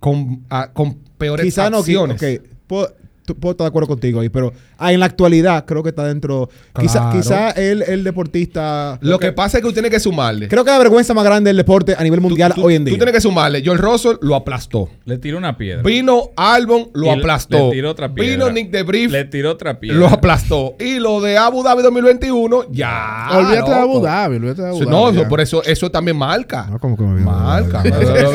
[0.00, 2.22] con, con peores Quizá no, qui- acciones.
[2.22, 2.94] ok, puedo, tú-
[3.34, 6.48] puedo estar de acuerdo contigo ahí, pero ah, en la actualidad creo que está dentro.
[6.78, 7.16] Quizá, Claro.
[7.18, 8.98] quizá el, el deportista.
[9.00, 10.48] Lo que pasa es que tú tienes que sumarle.
[10.48, 12.90] Creo que la vergüenza más grande del deporte a nivel mundial Tú- hoy en Tú
[12.90, 12.98] día.
[12.98, 13.62] tienes que sumarle.
[13.62, 14.88] George Russell lo aplastó.
[15.04, 15.82] Le tiró una piedra.
[15.82, 17.68] Vino Albon, lo Y aplastó.
[17.68, 18.30] Le tiró otra piedra.
[18.32, 19.98] Vino Nick de Brief, Le tiró otra piedra.
[19.98, 20.74] lo aplastó.
[20.78, 23.28] Y lo de Abu Dhabi 2021, ya.
[23.32, 23.76] olvídate de.
[23.76, 25.16] Abu Dhabi, olvídate de Abu Dhabi.
[25.22, 26.66] No, por eso, eso también marca.
[26.70, 27.20] No, como que me.
[27.20, 27.82] Marca.
[27.84, 28.32] Eso- eso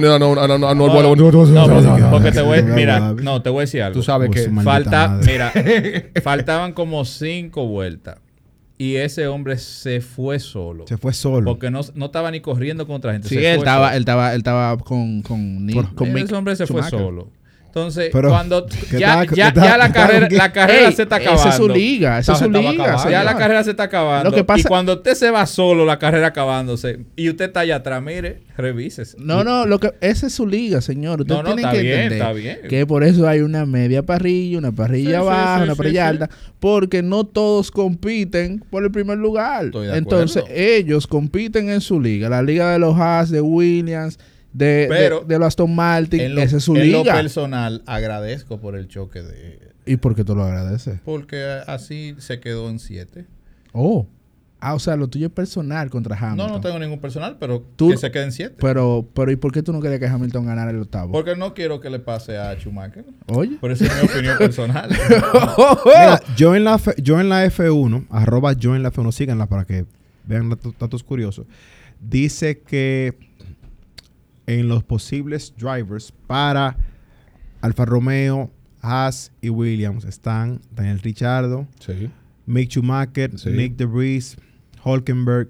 [0.00, 2.83] no, a no, no, No, no, porque, porque te voy, No, mira, no, no,
[3.42, 3.98] te voy a decir algo.
[3.98, 5.32] Tú sabes que Falta, madre.
[5.32, 5.52] mira,
[6.22, 8.18] faltaban como cinco vueltas
[8.76, 10.84] y ese hombre se fue solo.
[10.86, 11.52] Se fue solo.
[11.52, 13.28] Porque no, no estaba ni corriendo contra gente.
[13.28, 16.34] Sí, se él fue estaba, él estaba, él estaba con, con, Por- con Mick Ese
[16.34, 17.30] hombre se fue solo.
[17.74, 21.40] Entonces, Pero, cuando ¿qué ya, ya, ya la carrera, la carrera Ey, se está acabando.
[21.42, 23.10] Esa es su liga, esa es su liga.
[23.10, 24.30] Ya la carrera se está acabando.
[24.30, 27.60] Lo que pasa- y cuando usted se va solo, la carrera acabándose, y usted está
[27.60, 29.16] allá atrás, mire, revísese.
[29.18, 31.22] No, no, lo que esa es su liga, señor.
[31.22, 32.58] Usted No, no, tiene está que bien, entender está bien.
[32.68, 36.30] que por eso hay una media parrilla, una parrilla Sí, baja, sí, una parrilla alta,
[36.60, 39.64] porque no todos compiten por el primer lugar.
[39.64, 44.16] Estoy de Entonces, ellos compiten en su liga, la liga de los Haas, de Williams,
[44.54, 47.14] de, Pero, de, de los Aston Martin, lo, esa es su en lo liga.
[47.14, 49.58] personal, agradezco por el choque de...
[49.84, 50.98] ¿Y por qué tú lo agradeces?
[51.04, 53.26] Porque así se quedó en siete.
[53.72, 54.06] Oh.
[54.66, 56.46] Ah, o sea, lo tuyo es personal contra Hamilton.
[56.48, 58.54] No, no tengo ningún personal, pero Tú- que se quede en siete.
[58.60, 61.12] Pero, pero ¿y por qué tú no querías que Hamilton ganara el octavo?
[61.12, 63.04] Porque no quiero que le pase a Schumacher.
[63.26, 63.58] Oye.
[63.60, 64.88] Por eso es mi opinión personal.
[65.84, 69.46] Mira, yo en la F- yo en la F1, arroba yo en la F1, síganla
[69.46, 69.84] para que
[70.26, 71.44] vean datos curiosos.
[72.00, 73.18] Dice que
[74.46, 76.76] en los posibles drivers para
[77.60, 78.50] Alfa Romeo,
[78.82, 82.10] Haas y Williams están Daniel Richardo, Sí.
[82.46, 83.50] Mick Schumacher, Sí.
[83.50, 84.36] Nick DeVries,
[84.84, 85.48] Hulkenberg,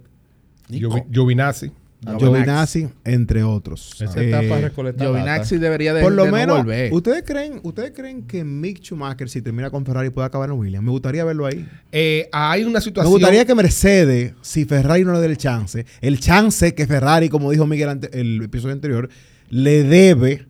[0.71, 1.73] Giovi- Giovinazzi.
[2.19, 4.01] Giovinazzi, entre otros.
[4.01, 5.11] Esa Eh, etapa recolectada.
[5.11, 6.93] Giovinazzi debería de, por lo de no menos, volver.
[6.93, 10.85] ¿ustedes creen, ¿ustedes creen que Mick Schumacher, si termina con Ferrari, puede acabar en Williams?
[10.85, 11.67] Me gustaría verlo ahí.
[11.93, 13.13] Eh, hay una Me situación.
[13.13, 17.51] gustaría que Mercedes, si Ferrari no le dé el chance, el chance que Ferrari, como
[17.51, 19.09] dijo Miguel ante- el episodio anterior,
[19.51, 20.47] le debe.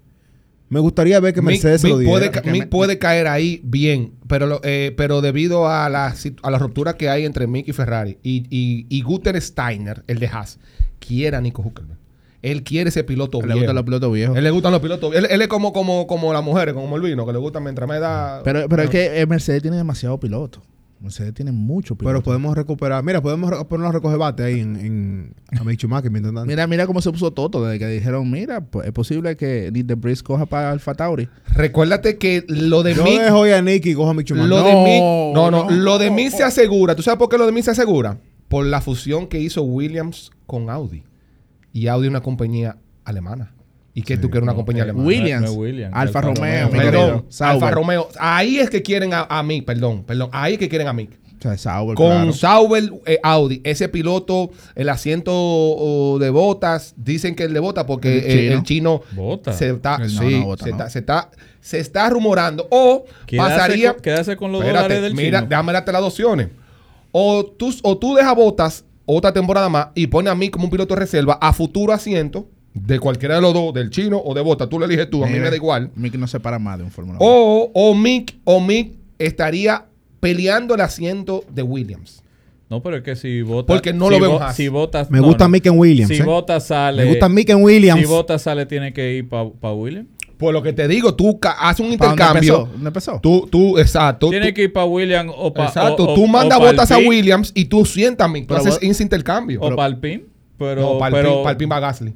[0.71, 2.11] Me gustaría ver que Mick- Mercedes se lo diera.
[2.33, 6.59] puede, Mick puede caer ahí bien, pero, lo- eh, pero debido a la, a la
[6.59, 10.59] ruptura que hay entre Mick y Ferrari y, y, y Guter Steiner, el de Haas,
[10.99, 11.99] quiere a Nico Huckelberg.
[12.43, 13.59] Él quiere ese piloto Le viejo.
[13.61, 14.37] gustan los pilotos viejos.
[14.37, 15.15] Él le gustan los pilotos.
[15.15, 17.89] Él, él es como, como, como las mujeres, como el vino, que le gustan mientras
[17.89, 18.43] me da.
[18.45, 20.61] Pero, pero es que eh, Mercedes tiene demasiado piloto.
[21.01, 22.13] Mercedes tiene mucho piloto.
[22.13, 23.03] Pero podemos recuperar.
[23.03, 25.65] Mira, podemos re- ponerlo a recoger bate ahí en, en a
[26.33, 26.45] tanto.
[26.47, 29.87] Mira, mira cómo se puso Toto desde que dijeron, mira, pues es posible que Nick
[29.87, 31.29] de Breeze coja para Alfa Tauri.
[31.49, 33.21] Recuérdate que lo de Yo Mick.
[33.23, 34.47] dejo hoy a Nick y cojo a.
[34.47, 34.65] Lo No.
[34.65, 35.01] de.
[35.35, 35.71] No, no, no.
[35.71, 36.95] Lo de Mick se asegura.
[36.95, 38.19] ¿Tú sabes por qué lo de Mick se asegura?
[38.55, 41.03] Por la fusión que hizo Williams con Audi.
[41.73, 43.53] Y Audi es una compañía alemana.
[43.95, 45.05] ¿Y qué tú quieres una compañía eh, alemana?
[45.09, 47.27] Williams, no es Williams, Alfa Alfa Romeo, Perdón.
[47.41, 48.09] Alfa Romeo.
[48.17, 50.29] Ahí es que quieren a, a Mick, perdón, perdón.
[50.33, 51.11] Ahí es que quieren a Mick.
[51.37, 52.33] O sea, Sauber, Con claro.
[52.33, 57.85] Sauber eh, Audi, ese piloto, el asiento oh, de botas, dicen que el de botas
[57.87, 58.53] porque El chino.
[58.55, 59.59] el chino Bottas.
[59.59, 63.93] se está, no, sí, se, está, se, está, se está rumorando o Quédase pasaría.
[63.95, 65.49] con- quédase con los Espérate, dólares del mira, chino.
[65.51, 66.49] déjame darte las dos opciones.
[67.17, 70.71] O tú, o tú dejas botas otra temporada más y pones a mí como un
[70.71, 74.41] piloto de reserva a futuro asiento de cualquiera de los dos, del chino o de
[74.41, 74.69] botas.
[74.69, 75.93] Tú le eliges tú, a mí me da igual.
[75.95, 77.31] Mick no se para más de un Fórmula 1.
[77.31, 79.87] O, o Mick, o Mick estaría
[80.19, 82.25] peleando el asiento de Williams.
[82.69, 83.77] No, pero es que si Botas...
[83.77, 84.57] Porque no si lo veo Haas.
[84.57, 85.09] Si Botas...
[85.09, 85.51] Me no, gusta no.
[85.51, 86.09] Mick en Williams.
[86.09, 86.61] Si ¿eh?
[86.61, 87.05] Sale...
[87.05, 88.01] Me gusta Mick en Williams.
[88.01, 90.09] Si Botas sale, tiene que ir para Williams.
[90.37, 92.55] Pues lo que te digo, tú ca- haces un ¿Para dónde intercambio.
[92.57, 92.73] empezó?
[92.73, 93.21] ¿Dónde empezó?
[93.21, 94.31] Tú, tú, exacto.
[94.31, 95.69] Tiene tú- que ir para Williams o para...
[95.69, 96.15] exacto.
[96.15, 98.31] tú mandas botas a Williams y tú sientas.
[98.47, 99.61] Tú haces ese intercambio.
[99.61, 100.25] O para Alpine.
[100.59, 100.81] Pero...
[100.83, 102.15] no, para pero, el pin va Gasly.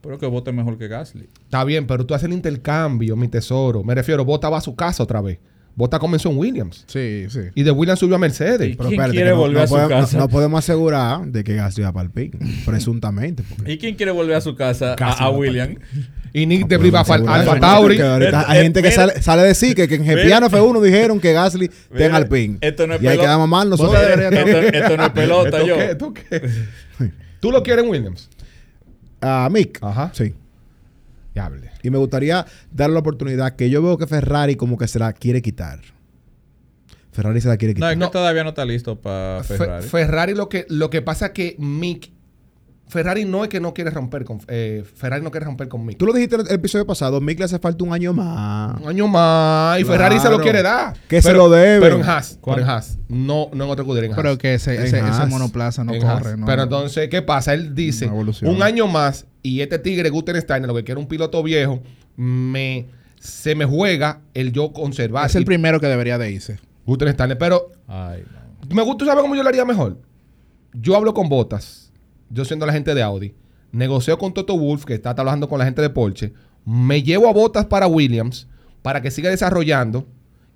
[0.00, 1.28] pero que vote mejor que Gasly.
[1.44, 3.82] Está bien, pero tú haces el intercambio, mi tesoro.
[3.82, 5.38] Me refiero, Bota va a su casa otra vez.
[5.76, 6.84] Bota comenzó en Williams.
[6.86, 7.40] Sí, sí.
[7.54, 8.68] Y de Williams subió a Mercedes.
[8.68, 10.18] ¿Y Pero quién espérate, quiere no- volver no a su podemos- casa?
[10.18, 12.36] No podemos asegurar de que Gasly va para el pick.
[12.64, 13.42] presuntamente.
[13.48, 14.94] porque- ¿Y quién quiere volver a su casa?
[14.96, 15.76] Casi A, a Williams.
[16.32, 17.98] Y Nick de Briva Alfa Tauri.
[18.00, 20.04] hay gente que sale, sale a decir que, que en.
[20.04, 22.58] Gepiano F1 dijeron que Gasly está en Mira, Alpine.
[22.60, 23.26] esto no es y ahí pelota.
[23.28, 24.00] quedamos mal nosotros.
[24.02, 27.06] esto, esto no es pelota, ¿Esto yo.
[27.40, 28.28] ¿Tú lo quieres en Williams?
[29.20, 29.78] A Mick.
[29.82, 30.10] Ajá.
[30.14, 30.34] Sí.
[31.34, 31.70] Diable.
[31.82, 35.12] Y me gustaría darle la oportunidad que yo veo que Ferrari como que se la
[35.12, 35.80] quiere quitar.
[37.12, 37.92] Ferrari se la quiere No, quitar.
[37.92, 39.88] es que todavía no está listo para Fe- Ferrari.
[39.88, 42.10] Ferrari lo que, lo que pasa que Mick
[42.86, 45.98] Ferrari no es que no quiere romper con eh, Ferrari no quiere romper con Mick.
[45.98, 48.80] Tú lo dijiste en el episodio pasado, Mick le hace falta un año más.
[48.80, 50.96] Un año más y Ferrari se lo quiere dar.
[51.08, 51.80] Que se lo deben.
[51.80, 54.16] Pero en Haas, pero en Haas, no, no en otro en Haas.
[54.16, 56.36] Pero que ese, ese, monoplaza no En corre.
[56.36, 56.46] No.
[56.46, 57.54] Pero entonces, ¿qué pasa?
[57.54, 61.82] Él dice, un año más y este tigre Steiner, lo que quiere un piloto viejo,
[62.16, 62.86] me,
[63.20, 65.26] se me juega el yo conservar.
[65.26, 66.58] es el primero que debería de irse.
[66.86, 68.24] Steiner, pero Ay,
[68.68, 68.74] no.
[68.74, 69.98] me gusta, ¿tú sabes cómo yo lo haría mejor?
[70.72, 71.83] Yo hablo con Botas,
[72.30, 73.34] yo siendo la gente de Audi,
[73.72, 76.32] negocio con Toto Wolf, que está trabajando con la gente de Porsche,
[76.64, 78.48] me llevo a Botas para Williams,
[78.82, 80.06] para que siga desarrollando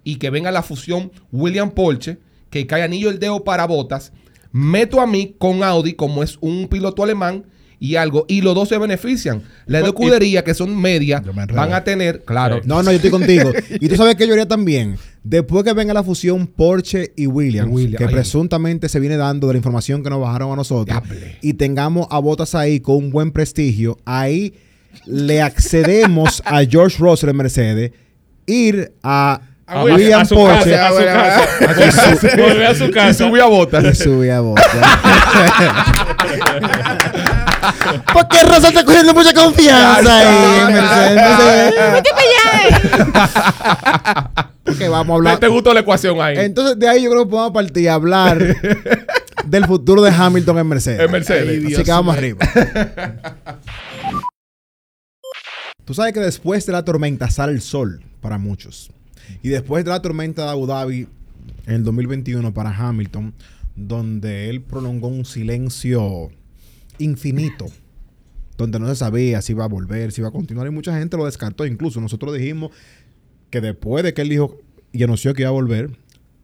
[0.05, 2.19] y que venga la fusión William-Porsche,
[2.51, 4.13] que cae anillo el dedo para Botas,
[4.53, 7.47] meto a mí con Audi como es un piloto alemán
[7.81, 9.43] y algo, y los dos se benefician.
[9.67, 11.23] Las dos escuderías que son medias
[11.55, 12.63] van a tener, claro, Sí.
[12.67, 13.53] No, no, yo estoy contigo.
[13.71, 14.97] y tú sabes que yo haría también.
[15.23, 18.13] Después que venga la fusión Porsche y Williams, que ay.
[18.13, 21.37] presuntamente se viene dando de la información que nos bajaron a nosotros, Diable.
[21.43, 24.55] y tengamos a Botas ahí con un buen prestigio, ahí
[25.07, 27.93] le accedemos a George Russell en Mercedes,
[28.47, 32.37] ir a, A- William a Porsche casa, a su casa.
[32.39, 33.85] Volver a su y subí a Botas.
[33.85, 34.67] y sube a Botas.
[38.13, 41.69] Porque Russell está cogiendo mucha confianza ahí
[44.87, 45.39] vamos a ¿No hablar.
[45.41, 46.37] te gustó la ecuación ahí?
[46.39, 48.39] Entonces, de ahí yo creo que podemos partir a hablar
[49.47, 51.01] del futuro de Hamilton en Mercedes.
[51.01, 51.65] En Mercedes.
[51.75, 52.39] Así que vamos arriba.
[55.85, 58.91] Tú sabes que después de la tormenta sale el sol para muchos.
[59.43, 61.09] Y después de la tormenta de Abu Dhabi
[61.67, 63.33] en el 2021 para Hamilton,
[63.75, 66.31] donde él prolongó un silencio
[66.99, 67.67] infinito,
[68.57, 71.17] donde no se sabía si iba a volver, si iba a continuar, y mucha gente
[71.17, 71.67] lo descartó.
[71.67, 72.73] Incluso nosotros dijimos
[73.51, 74.59] que después de que él dijo
[74.93, 75.91] y anunció que iba a volver,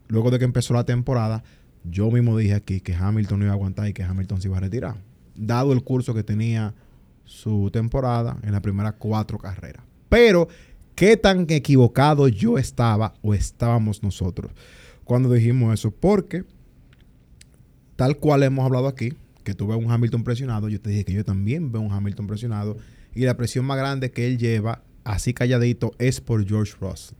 [0.09, 1.43] luego de que empezó la temporada,
[1.85, 4.57] yo mismo dije aquí que Hamilton no iba a aguantar y que Hamilton se iba
[4.57, 4.97] a retirar,
[5.35, 6.75] dado el curso que tenía
[7.25, 9.83] su temporada en las primeras cuatro carreras.
[10.09, 10.49] Pero,
[10.95, 14.53] ¿qué tan equivocado yo estaba o estábamos nosotros
[15.05, 15.90] cuando dijimos eso?
[15.90, 16.45] Porque,
[17.97, 19.14] tal cual hemos hablado aquí,
[19.45, 22.27] que tú ves un Hamilton presionado, yo te dije que yo también veo un Hamilton
[22.27, 22.77] presionado
[23.15, 27.17] y la presión más grande que él lleva, así calladito, es por George Russell.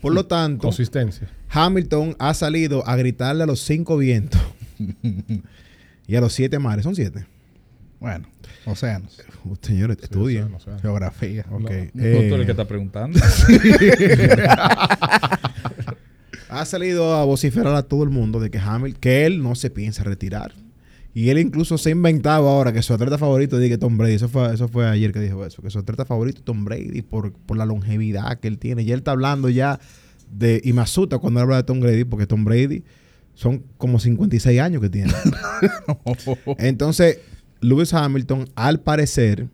[0.00, 1.28] Por lo tanto, Consistencia.
[1.48, 4.40] Hamilton ha salido a gritarle a los cinco vientos
[6.06, 6.84] y a los siete mares.
[6.84, 7.26] ¿Son siete?
[7.98, 8.28] Bueno,
[8.66, 10.50] océanos, Uh, Señores, estudien.
[10.50, 10.70] no sé.
[10.82, 11.46] geografía.
[11.50, 11.70] Ok.
[11.70, 13.18] Eh, tú eres el que está preguntando.
[16.48, 19.70] ha salido a vociferar a todo el mundo de que Hamilton, que él no se
[19.70, 20.52] piensa retirar.
[21.16, 24.16] Y él incluso se ha inventado ahora que su atleta favorito diga Tom Brady.
[24.16, 25.62] Eso fue, eso fue ayer que dijo eso.
[25.62, 28.82] Que su atleta favorito es Tom Brady por, por la longevidad que él tiene.
[28.82, 29.80] Y él está hablando ya
[30.30, 30.60] de...
[30.62, 32.84] Y me asusta cuando habla de Tom Brady porque Tom Brady
[33.32, 35.10] son como 56 años que tiene.
[36.58, 37.20] Entonces,
[37.62, 39.48] Lewis Hamilton, al parecer,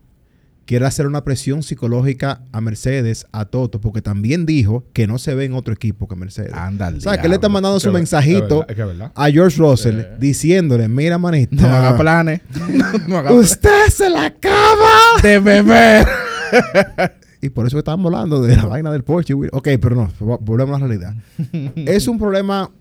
[0.65, 5.35] quiere hacer una presión psicológica a Mercedes, a Toto, porque también dijo que no se
[5.35, 6.53] ve en otro equipo que Mercedes.
[6.53, 8.81] Anda al o sea, que le está mandando su que- mensajito que
[9.15, 12.41] a George Russell diciéndole, mira, manito, No haga planes.
[13.07, 15.21] no haga usted se la acaba.
[15.21, 16.07] de beber.
[17.41, 19.33] Y por eso estamos hablando de la vaina del Porsche.
[19.33, 21.13] Ok, pero no, vo- volvemos a la realidad.
[21.75, 22.71] es un problema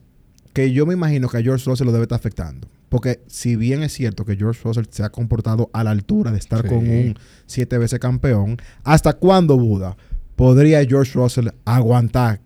[0.53, 2.68] que yo me imagino que a George Russell lo debe estar afectando.
[2.92, 6.37] Porque si bien es cierto que George Russell se ha comportado a la altura de
[6.37, 6.68] estar Sí.
[6.68, 7.14] con un
[7.46, 9.96] siete veces campeón, ¿hasta cuándo, Buda,
[10.37, 12.42] podría George Russell aguantar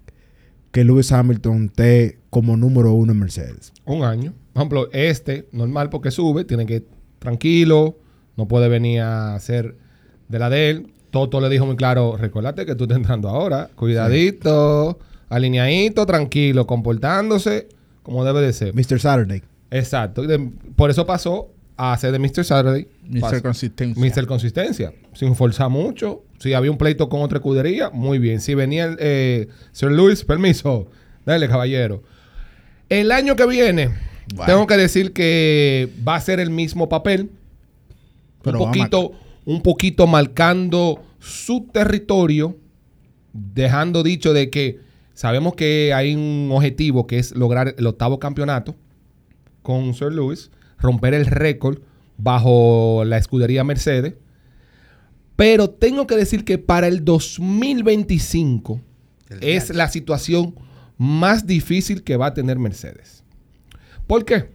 [0.70, 3.72] que Lewis Hamilton esté como número uno en Mercedes?
[3.86, 4.34] Un año.
[4.52, 6.84] Por ejemplo, este, normal porque sube, tiene que
[7.18, 7.98] tranquilo,
[8.36, 9.76] no puede venir a hacer
[10.28, 10.92] de la de él.
[11.10, 17.66] Toto le dijo muy claro, recordate que tú estás entrando ahora, cuidadito, alineadito, tranquilo, comportándose
[18.04, 18.74] como debe de ser.
[18.76, 19.00] Mr.
[19.00, 19.42] Saturday.
[19.70, 20.22] Exacto.
[20.22, 22.44] De- por eso pasó a ser de Mr.
[22.44, 22.86] Saturday.
[23.08, 23.20] Mr.
[23.20, 24.04] Pasó- Consistencia.
[24.04, 24.26] Mr.
[24.26, 24.92] Consistencia.
[25.14, 26.22] Sin forzar mucho.
[26.38, 28.40] Si había un pleito con otra escudería, muy bien.
[28.40, 30.88] Si venía el eh, Sir Luis, permiso.
[31.24, 32.02] Dale, caballero.
[32.88, 33.90] El año que viene,
[34.46, 37.30] tengo que decir que va a ser el mismo papel.
[38.42, 39.12] Pero un poquito,
[39.44, 42.56] un poquito marcando su territorio,
[43.32, 44.78] dejando dicho de que
[45.14, 48.76] sabemos que hay un objetivo que es lograr el octavo campeonato
[49.66, 51.80] con Sir Lewis, romper el récord
[52.18, 54.14] bajo la escudería Mercedes.
[55.34, 58.80] Pero tengo que decir que para el 2025
[59.40, 60.54] es la situación
[60.98, 63.24] más difícil que va a tener Mercedes.
[64.06, 64.50] ¿Por qué?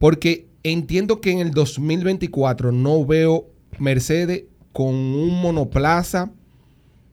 [0.00, 3.46] Porque entiendo que en el 2024 no veo
[3.78, 6.32] Mercedes con un monoplaza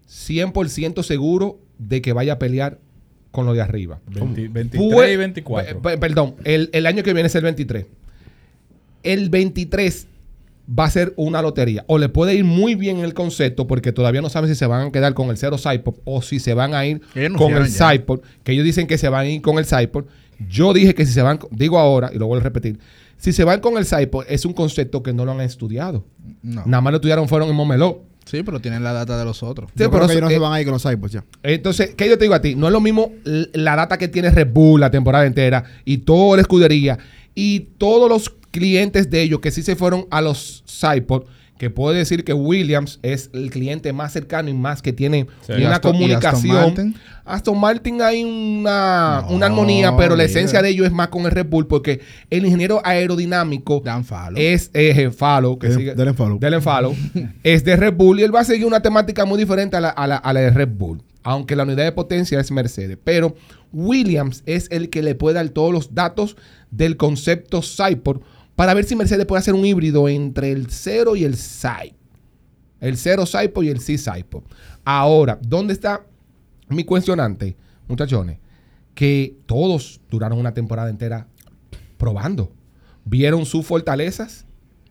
[0.07, 2.79] 100% seguro de que vaya a pelear
[3.31, 3.99] con lo de arriba.
[4.07, 5.81] 20 23 Pue- y 24.
[5.81, 7.85] pe- pe- perdón, el, el año que viene es el 23.
[9.03, 10.07] el 23
[10.77, 11.83] va a ser una lotería.
[11.87, 14.87] O le puede ir muy bien el concepto porque todavía no saben si se van
[14.87, 17.01] a quedar con el cero Cypop o si se van a ir
[17.37, 17.69] con el.
[17.71, 18.23] Cypop.
[18.43, 20.07] Que ellos dicen que se van a ir con el Cypop.
[20.49, 22.79] Yo dije que si se van, digo ahora y lo vuelvo a repetir,
[23.17, 26.05] si se van con el Cypop es un concepto que no lo han estudiado.
[26.41, 26.63] No.
[26.65, 28.03] Nada más lo estudiaron fueron en Momeló.
[28.31, 29.69] Sí, pero tienen la data de los otros.
[29.75, 31.11] Sí, Yo pero creo que ellos no eh, se van a ir con los iPods
[31.11, 31.25] ya.
[31.43, 32.55] Entonces, ¿qué yo te digo a ti?
[32.55, 36.37] No es lo mismo la data que tiene Red Bull la temporada entera y toda
[36.37, 36.97] la escudería
[37.35, 41.25] y todos los clientes de ellos que sí se fueron a los Cypod,
[41.61, 45.51] que puede decir que Williams es el cliente más cercano y más que tiene Sí.
[45.51, 46.55] una ¿Y Aston- comunicación.
[46.55, 46.95] Martin?
[47.23, 50.25] Aston Martin hay una, No, una armonía, pero la mira.
[50.25, 54.37] esencia de ellos es más con el Red Bull porque el ingeniero aerodinámico Dan Falo.
[54.39, 55.93] es eh, Falo, que Delen- sigue-
[56.39, 56.95] Delen Follow,
[57.43, 59.89] es de Red Bull y él va a seguir una temática muy diferente a la,
[59.89, 62.97] a la- a la de Red Bull, aunque la unidad de potencia es Mercedes.
[63.03, 63.35] Pero
[63.71, 66.37] Williams es el que le puede dar todos los datos
[66.71, 68.23] del concepto Cyport
[68.55, 72.01] para ver si Mercedes puede hacer un híbrido entre el 0 y el Cyport.
[72.79, 74.45] El 0 Cyport y el C Cyport.
[74.83, 76.05] Ahora, ¿dónde está
[76.67, 77.55] mi cuestionante,
[77.87, 78.39] muchachones?
[78.95, 81.27] Que todos duraron una temporada entera
[81.97, 82.51] probando.
[83.05, 84.45] Vieron sus fortalezas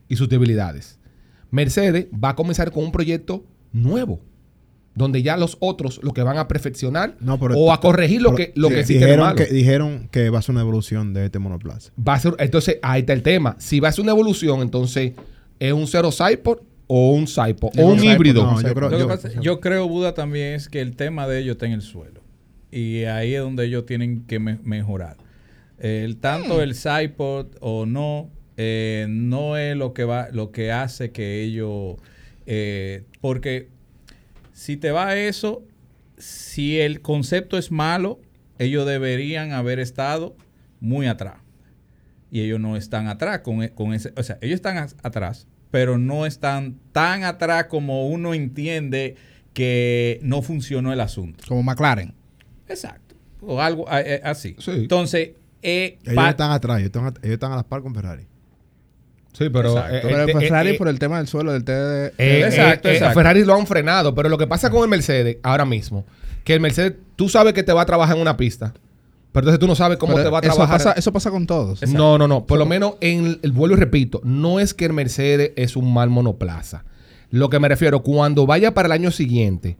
[0.09, 0.99] y sus debilidades.
[1.51, 4.21] Mercedes va a comenzar con un proyecto nuevo.
[5.01, 8.35] Donde ya los otros lo que van a perfeccionar No, pero- o a corregir lo
[8.35, 9.37] pero que, lo sí, que sí dijeron malo.
[9.37, 11.91] que, dijeron que va a ser una evolución de este monoplaza.
[11.99, 13.57] Va a ser, entonces, ahí está el tema.
[13.59, 15.13] Si va a ser una evolución, entonces,
[15.59, 17.79] ¿es un cero Cyport o un Cyport?
[17.79, 18.43] O un Cyport híbrido.
[18.45, 21.27] no, yo creo- Lo que yo- pasa- yo creo, Buda, también es que el tema
[21.27, 22.21] de ellos está en el suelo.
[22.71, 25.17] Y ahí es donde ellos tienen que me- mejorar.
[25.79, 31.11] El, tanto el Cypod o no, eh, no es lo que va, lo que hace
[31.11, 31.97] que ellos.
[32.53, 33.69] eh, porque
[34.61, 35.65] si te va eso,
[36.19, 38.21] si el concepto es malo,
[38.59, 40.37] ellos deberían haber estado
[40.81, 41.37] muy atrás.
[42.31, 44.13] Y ellos no están atrás con, e- con ese.
[44.19, 49.17] O sea, ellos están atrás, pero no están tan atrás como uno entiende
[49.55, 51.43] que no funcionó el asunto.
[51.49, 52.13] Como McLaren.
[52.69, 53.15] Exacto.
[53.41, 54.57] O algo a- eh, así.
[54.59, 54.73] Sí.
[54.73, 55.31] Entonces,
[55.63, 58.27] eh, Ellos están atrás, ellos están, ellos están a las par con Ferrari.
[59.33, 59.79] Sí, pero.
[59.79, 62.15] Eh, Pero eh, eh, Ferrari eh, por el tema del suelo, del TD.
[62.19, 63.15] Eh, Exacto, exacto.
[63.15, 66.05] Ferrari lo han frenado, pero lo que pasa con el Mercedes ahora mismo,
[66.45, 68.75] que el Mercedes, tú sabes que te va a trabajar en una pista,
[69.33, 70.79] pero entonces tú no sabes cómo Pero te va a eso trabajar.
[70.79, 71.81] Pasa, eso pasa con todos.
[71.89, 72.45] No, no, no.
[72.45, 75.77] Por lo menos en el, el vuelo y repito, no es que el Mercedes es
[75.77, 76.85] un mal monoplaza.
[77.31, 79.77] Lo que me refiero, cuando vaya para el año siguiente,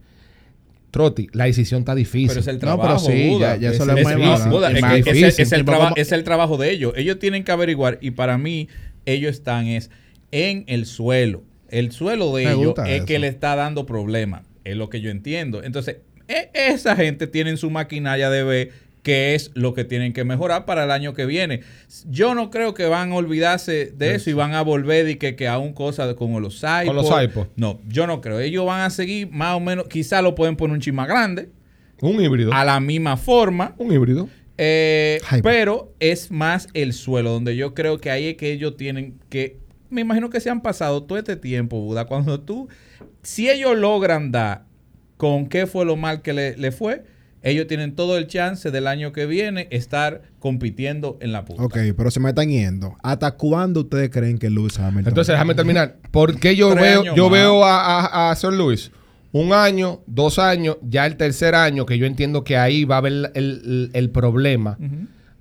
[0.91, 2.27] Trotti, la decisión está difícil.
[2.29, 2.81] Pero es el No, trabajo.
[2.87, 3.55] pero sí, Buda.
[3.55, 5.43] ya- ya eso Es- lo es- no, Es es más que ese- difícil.
[5.95, 6.93] es el trabajo de ellos.
[6.97, 8.67] Ellos tienen que averiguar y para mí
[9.05, 9.89] ellos están es
[10.31, 11.43] en el suelo.
[11.69, 13.05] El suelo de Me ellos es eso.
[13.05, 14.43] que le está dando problemas.
[14.63, 15.63] Es lo que yo entiendo.
[15.63, 18.71] Entonces, e- esa gente tiene en su maquinaria de ver
[19.03, 21.61] qué es lo que tienen que mejorar para el año que viene.
[22.09, 25.35] Yo no creo que van a olvidarse de eso y van a volver y que,
[25.35, 26.93] que a un cosa como los Saipos.
[26.93, 27.47] Con los Saipos.
[27.55, 28.39] No, yo no creo.
[28.39, 31.49] Ellos van a seguir más o menos, quizá lo pueden poner un chin más grande,
[32.01, 32.53] un híbrido.
[32.53, 33.73] a la misma forma.
[33.77, 34.29] Un híbrido.
[34.63, 39.19] Eh, pero es más el suelo, donde yo creo que ahí es que ellos tienen
[39.29, 39.57] que.
[39.89, 42.05] Me imagino que se han pasado todo este tiempo, Buda.
[42.05, 42.69] Cuando tú.
[43.23, 44.65] Si ellos logran dar
[45.17, 47.03] con qué fue lo mal que le, le fue,
[47.41, 51.63] ellos tienen todo el chance del año que viene estar compitiendo en la punta.
[51.63, 52.95] Ok, pero se me están yendo.
[53.01, 55.07] ¿Hasta cuándo ustedes creen que Lewis Hamilton?
[55.09, 55.97] Entonces, déjame terminar.
[56.11, 57.39] Porque yo Tres veo, yo más.
[57.39, 58.91] veo a, a, a Sir Luis
[59.33, 62.97] un año, dos años, ya el tercer año, que yo entiendo que ahí va a
[62.99, 64.77] haber el, el- el problema.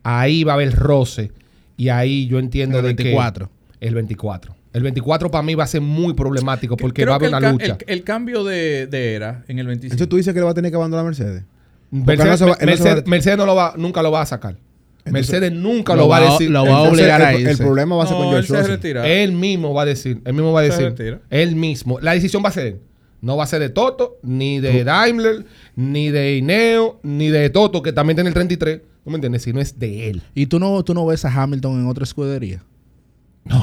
[0.03, 1.33] Ahí va a haber roce.
[1.77, 3.51] Y ahí yo entiendo El de que- 24.
[3.81, 4.55] el 24.
[4.73, 7.51] El 24 para mí va a ser muy problemático porque Creo va a haber una
[7.53, 7.77] lucha.
[7.87, 9.93] El, el cambio de, de era en el 25.
[9.95, 11.43] Entonces tú dices que le va a tener que abandonar a Mercedes.
[11.91, 14.57] Mercedes, no va- él Mercedes- va- Mercedes no lo va, nunca lo va a sacar.
[15.05, 16.51] Entonces- Mercedes nunca Lo lo, va a decir.
[16.51, 18.69] lo va a obligar a el, el problema va a ser con no, él George
[18.69, 19.09] retira.
[19.09, 20.21] Él mismo va a decir.
[20.25, 21.19] Él mismo va a decir.
[21.31, 21.99] Él mismo.
[21.99, 22.81] La decisión va a ser él.
[23.23, 25.45] No va a ser de Toto, ni de Daimler,
[25.77, 28.81] ni de Ineo, ni de Toto, que también tiene el 33.
[29.05, 29.43] ¿No me entiendes?
[29.43, 30.23] Si no es de él.
[30.35, 32.63] ¿Y tú no, tú no ves a Hamilton en otra escudería?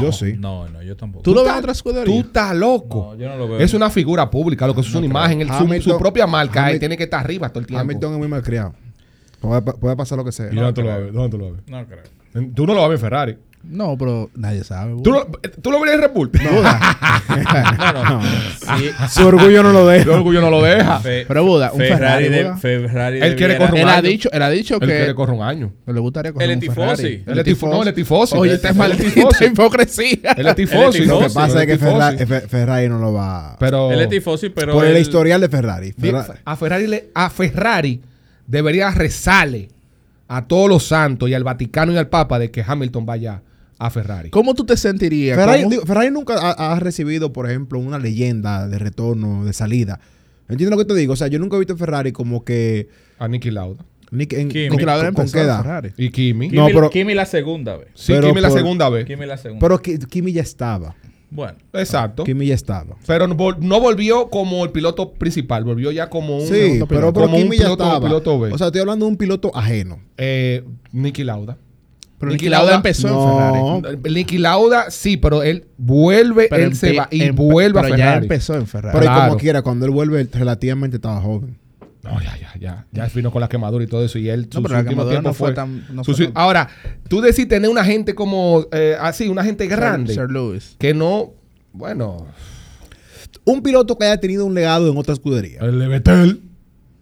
[0.01, 0.33] Yo sí.
[0.37, 1.23] No, no, yo tampoco.
[1.23, 2.13] ¿Tú lo ves en otra escudería?
[2.21, 3.11] Tú estás loco.
[3.13, 3.59] No, yo no lo veo.
[3.59, 5.41] Es una figura pública, lo que es una imagen.
[5.41, 7.81] él- su- su, Hamilton- propia marca él Hamil- tiene que estar arriba todo el tiempo.
[7.81, 8.73] Hamilton es muy malcriado.
[9.39, 10.51] Puede, puede pasar lo que sea.
[10.51, 11.63] ¿Y dónde tú lo tú ver?
[11.67, 12.51] No creo.
[12.53, 13.37] Tú no lo vas a ver en Ferrari.
[13.63, 14.95] No, pero nadie sabe.
[15.03, 15.25] ¿Tú lo,
[15.61, 16.31] tú lo verías en Red Bull?
[16.41, 16.61] No,
[18.09, 18.21] no.
[18.77, 20.11] Sí, Su orgullo no lo El deja.
[20.15, 20.99] orgullo no lo deja.
[20.99, 22.53] Fe- Pero Buda, un Ferrari, de-.
[22.55, 24.07] Ferrari Él quiere correr un él ha año.
[24.07, 25.73] dicho, él ha dicho Él que quiere correr un año.
[25.85, 26.73] le gustaría correr El un.
[26.73, 27.23] Ferrari.
[27.25, 28.37] Él es tifo- no, él es tifosi.
[28.37, 29.45] Oye, Él esta es maldita tifosi.
[29.45, 30.31] hipocresía.
[30.37, 30.97] Él es tifosi.
[30.99, 31.79] Él es Lo que pasa es que él.
[31.79, 33.57] Ferrari, Fe- Ferrari no lo va.
[33.59, 34.73] Pero Él es tifosi, pero.
[34.73, 35.93] por el él- historial de Ferrari-
[36.45, 38.01] a Ferrari, le- a Ferrari
[38.45, 39.67] debería rezarle
[40.29, 43.41] a todos los santos y al Vaticano y al Papa de que Hamilton vaya
[43.79, 44.29] a Ferrari.
[44.29, 45.37] ¿Cómo tú te sentirías?
[45.37, 49.53] Ferrari, ¿Cómo- digo, Ferrari nunca ha, ha recibido, por ejemplo, una leyenda de retorno, de
[49.53, 49.99] salida.
[50.49, 51.13] ¿Entiendes lo que te digo?
[51.13, 52.87] O sea, yo nunca he visto a Ferrari como que...
[53.19, 53.83] A Nicky Lauda.
[54.09, 54.69] Nick, en, Kimi.
[54.69, 54.77] con,
[55.29, 55.61] qué edad?
[55.61, 55.91] Ferrari.
[55.97, 56.47] Y Kimi.
[56.47, 57.89] No, Kimi, pero- Kimi la segunda vez.
[57.93, 59.05] Sí, pero Kimi la segunda vez.
[59.05, 59.59] Kimi la segunda.
[59.59, 60.95] Pero Ki- Kimi ya estaba.
[61.29, 62.23] bueno, Exacto.
[62.23, 62.95] Kimi ya estaba.
[63.05, 66.87] Pero no, vol- no volvió como el piloto principal, volvió ya como un Sí, pero,
[66.87, 66.87] piloto.
[66.87, 68.05] pero como un Kimi ya piloto, estaba.
[68.05, 68.53] piloto B.
[68.53, 69.99] O sea, estoy hablando de un piloto ajeno.
[70.15, 70.63] eh,
[70.93, 71.57] Nicky Lauda.
[72.19, 73.75] Pero Niki Niki Lauda Lauda- empezó No.
[73.77, 74.13] en Ferrari.
[74.15, 78.05] Nicky Lauda, sí, pero él vuelve, Pero él se va y vuelve a pero ya
[78.05, 78.25] Ferrari.
[78.25, 78.93] empezó en Ferrari.
[78.97, 79.27] Pero y Claro.
[79.29, 81.57] como quiera, cuando él vuelve, él relativamente estaba joven.
[82.03, 82.85] No, ya, ya, ya.
[82.91, 84.17] Ya vino con la quemadura y todo eso.
[84.17, 86.69] Y él, No, pero la quemadura no fue tan- no su- fue su- tan- Ahora,
[87.09, 90.13] tú decís tener una gente como eh, así, una gente grande.
[90.13, 90.75] Sir Lewis.
[90.79, 91.33] que no.
[91.73, 92.25] Bueno.
[93.43, 95.59] Un piloto que haya tenido un legado en otra escudería.
[95.61, 96.41] El de Vettel.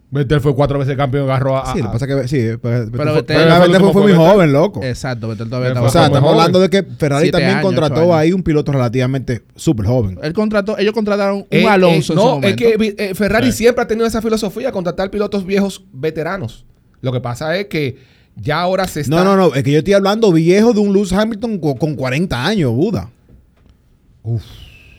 [0.08, 1.72] Vettel fue cuatro veces campeón, agarró a.
[1.72, 4.12] sí, lo que pasa es que sí, pero, pero, Pero fue, Vettel- pero fue muy
[4.14, 4.80] joven, loco.
[4.82, 6.40] Exacto, Vettel todavía estaba O sea, estamos joven.
[6.40, 10.18] hablando de que Ferrari Siete también años, contrató ahí un piloto relativamente súper joven.
[10.22, 13.50] Él contrató, ellos contrataron un Eh, Alonso eh, en su no, es que eh, Ferrari
[13.50, 13.58] Sí.
[13.58, 16.64] siempre ha tenido esa filosofía, contratar pilotos viejos veteranos.
[17.00, 17.96] Lo que pasa es que
[18.36, 19.14] ya ahora se está.
[19.16, 19.54] No, no, no.
[19.54, 23.10] Es que yo estoy hablando viejo de un Lewis Hamilton co- con, 40 años, Buda.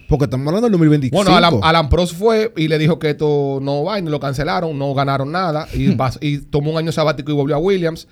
[0.09, 1.15] Porque estamos hablando del 2025.
[1.15, 4.77] Bueno, Alan, Alan Prost fue y le dijo que esto no va y lo cancelaron,
[4.77, 8.07] no ganaron nada y, pas- y tomó un año sabático y volvió a Williams.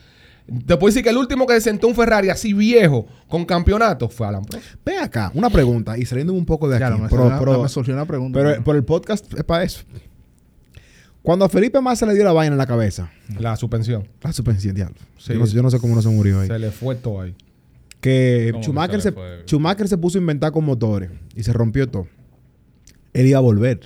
[0.48, 4.28] Después sí que el último que se sentó un Ferrari así viejo con campeonato fue
[4.28, 4.64] Alan Prost.
[4.86, 5.98] Ve acá, una pregunta.
[5.98, 6.98] Y saliendo un poco de Ya, aquí.
[6.98, 8.38] no, me, pero, una- pero- me surgió una pregunta.
[8.40, 9.82] pero- pero el podcast es para eso.
[11.24, 14.08] Cuando a Felipe Massa le dio la vaina en la cabeza, La suspensión.
[14.22, 14.96] la suspensión, diablo.
[15.18, 15.34] Sí.
[15.34, 16.48] Yo, no, sé- yo no sé cómo no se murió ahí.
[16.48, 17.36] Se le fue todo ahí.
[18.06, 19.14] Que ¿Cómo que Schumacher se?
[19.46, 22.08] Schumacher se puso a inventar con motores y se rompió todo.
[23.14, 23.80] Él iba a volver.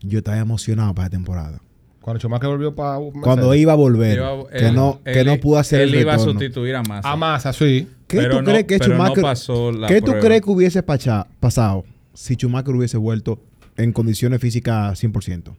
[0.00, 1.60] Yo estaba emocionado para la temporada.
[2.00, 5.36] Cuando Schumacher volvió para Cuando iba a volver, iba- que él- no, que él- no
[5.38, 7.10] pudo hacer Él el iba a sustituir a Massa.
[7.10, 7.88] A Massa, sí.
[8.06, 10.82] ¿Qué Pero tú no- crees que no Schumacher pasó la ¿Qué tú crees que hubiese
[10.82, 13.40] pacha- pasado si Schumacher hubiese vuelto
[13.76, 15.56] en condiciones físicas 100%?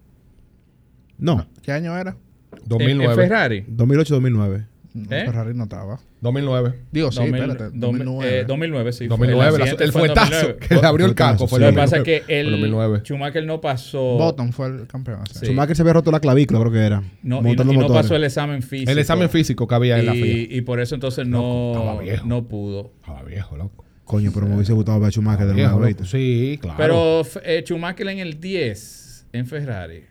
[1.18, 2.12] No, ¿Qué año era?
[2.54, 3.14] En- 2009.
[3.24, 3.66] En Ferrari.
[3.68, 4.66] 2008-2009.
[4.98, 5.26] No, ¿Eh?
[5.26, 6.00] Ferrari no estaba.
[6.22, 6.74] 2009.
[6.92, 7.64] Digo, sí, 2000, espérate.
[7.66, 8.40] dos- 2009.
[8.40, 8.98] eh, 2009, sí.
[8.98, 9.08] fue.
[9.10, 9.46] 2009.
[9.48, 10.68] El la- accidente el fue en fuetazo 2009.
[10.68, 11.62] que le abrió el casco fue Sí.
[11.62, 12.20] Lo el que pasa es 2009.
[12.20, 12.96] que Fue el 2009.
[12.98, 14.18] el Schumacher no pasó.
[14.18, 15.20] Button fue el campeón.
[15.32, 15.46] sí.
[15.46, 17.04] Schumacher se había roto la clavícula, creo que era.
[17.22, 17.92] No, y, no, y no motores.
[18.04, 18.92] pasó el examen físico.
[18.92, 20.58] El examen físico que había en la FIA.
[20.58, 21.44] y, por eso entonces Loco,
[21.76, 22.26] no, estaba viejo.
[22.28, 22.92] no pudo.
[23.02, 23.86] Estaba viejo, loco.
[24.06, 25.80] Coño, pero me hubiese gustado ver a Schumacher de nuevo.
[25.82, 26.06] ¿viste?
[26.06, 26.78] Sí, claro.
[26.78, 30.04] Pero eh, Schumacher en el 10 en Ferrari.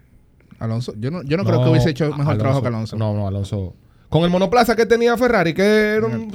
[0.59, 2.97] Alonso, yo no, yo no, creo que hubiese hecho mejor Alonso- trabajo que Alonso.
[2.97, 3.75] No, no, Alonso.
[4.09, 6.29] Con el monoplaza que tenía Ferrari, que era un.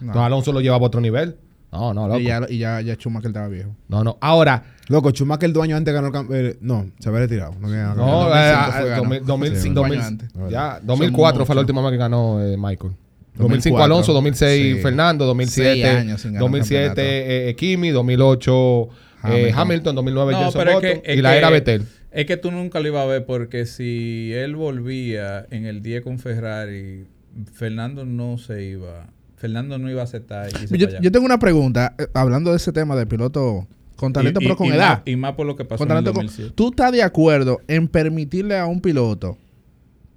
[0.00, 0.14] No.
[0.14, 0.24] No.
[0.24, 1.36] Alonso lo llevaba a otro nivel.
[1.70, 2.20] No, no, loco.
[2.20, 3.74] Y ya, y ya, ya Schumacher estaba viejo.
[3.88, 4.18] No, no.
[4.20, 6.56] Ahora, Loco, Schumacher dos años antes ganó el campeonato.
[6.60, 7.54] no, se había retirado.
[7.60, 8.34] No, no, campeonato.
[8.36, 9.02] eh, 2005 ah, fue, ganó.
[9.02, 10.30] 2000, 2005, Sí, 2000, años antes.
[10.50, 12.92] ya, 2004 fue la última vez que ganó eh, Michael.
[13.36, 13.38] 2005
[13.78, 13.84] 2004.
[13.84, 14.82] Alonso, 2006 Sí.
[14.82, 17.00] Fernando, 2007, Seis años sin ganar un 2007 campeonato.
[17.10, 18.88] eh, eh, Kimi, 2008 eh,
[19.22, 19.58] Hamilton.
[19.60, 21.86] Hamilton, 2009 No, Jenson pero es Button que, y la que- era Vettel.
[22.12, 26.02] Es que tú nunca lo ibas a ver porque si él volvía en el 10
[26.02, 27.06] con Ferrari,
[27.52, 29.06] Fernando no se iba.
[29.36, 30.50] Fernando no iba a aceptar.
[30.70, 34.44] Yo, yo tengo una pregunta, eh, hablando de ese tema de piloto con talento, Y-
[34.44, 34.98] pero con y edad.
[34.98, 36.52] Más, y más por lo que pasó Con en el talento con- 2007.
[36.54, 39.38] ¿Tú estás de acuerdo en permitirle a un piloto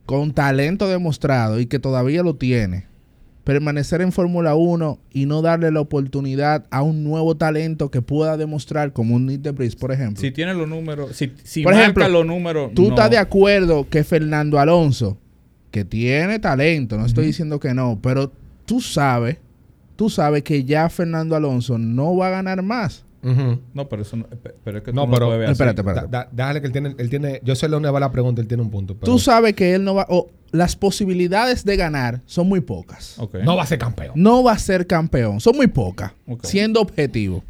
[0.06, 2.86] con talento demostrado y que todavía lo tiene
[3.46, 8.38] permanecer en Fórmula 1 y no darle la oportunidad a un nuevo talento que pueda
[8.38, 10.20] demostrar como un Nick de por ejemplo?
[10.20, 12.90] Si tiene los números, si, si Por marca ejemplo, los números, ¿Tú no.
[12.90, 15.20] estás de acuerdo que Fernando Alonso,
[15.70, 18.32] que tiene talento, no estoy diciendo que no, pero
[18.66, 19.38] tú sabes,
[19.96, 23.06] tú sabes que ya Fernando Alonso no va a ganar más?
[23.74, 24.28] No, pero eso no,
[24.64, 25.52] pero es que No, tú pero- lo puedes ver así.
[25.54, 26.08] Espérate, espérate.
[26.12, 28.48] Da- da- déjale que él tiene, él tiene, yo sé dónde va la pregunta, él
[28.48, 28.96] tiene un punto.
[28.96, 33.16] pero Tú sabes que él no va, o las posibilidades de ganar son muy pocas.
[33.44, 34.12] No va a ser campeón.
[34.16, 36.12] No va a ser campeón, son muy pocas,
[36.44, 37.44] siendo objetivo.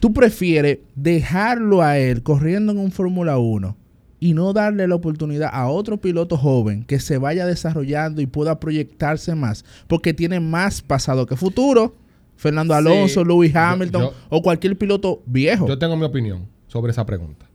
[0.00, 3.76] Tú prefieres dejarlo a él corriendo en un Fórmula 1
[4.18, 8.58] y no darle la oportunidad a otro piloto joven que se vaya desarrollando y pueda
[8.60, 11.94] proyectarse más, porque tiene más pasado que futuro.
[12.36, 12.78] Fernando Sí.
[12.78, 15.66] Alonso, Lewis Yo- Hamilton yo- o cualquier piloto viejo.
[15.66, 17.46] Yo tengo mi opinión sobre esa pregunta.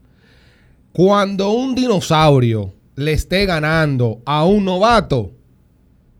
[0.92, 5.32] Cuando un dinosaurio le esté ganando a un novato,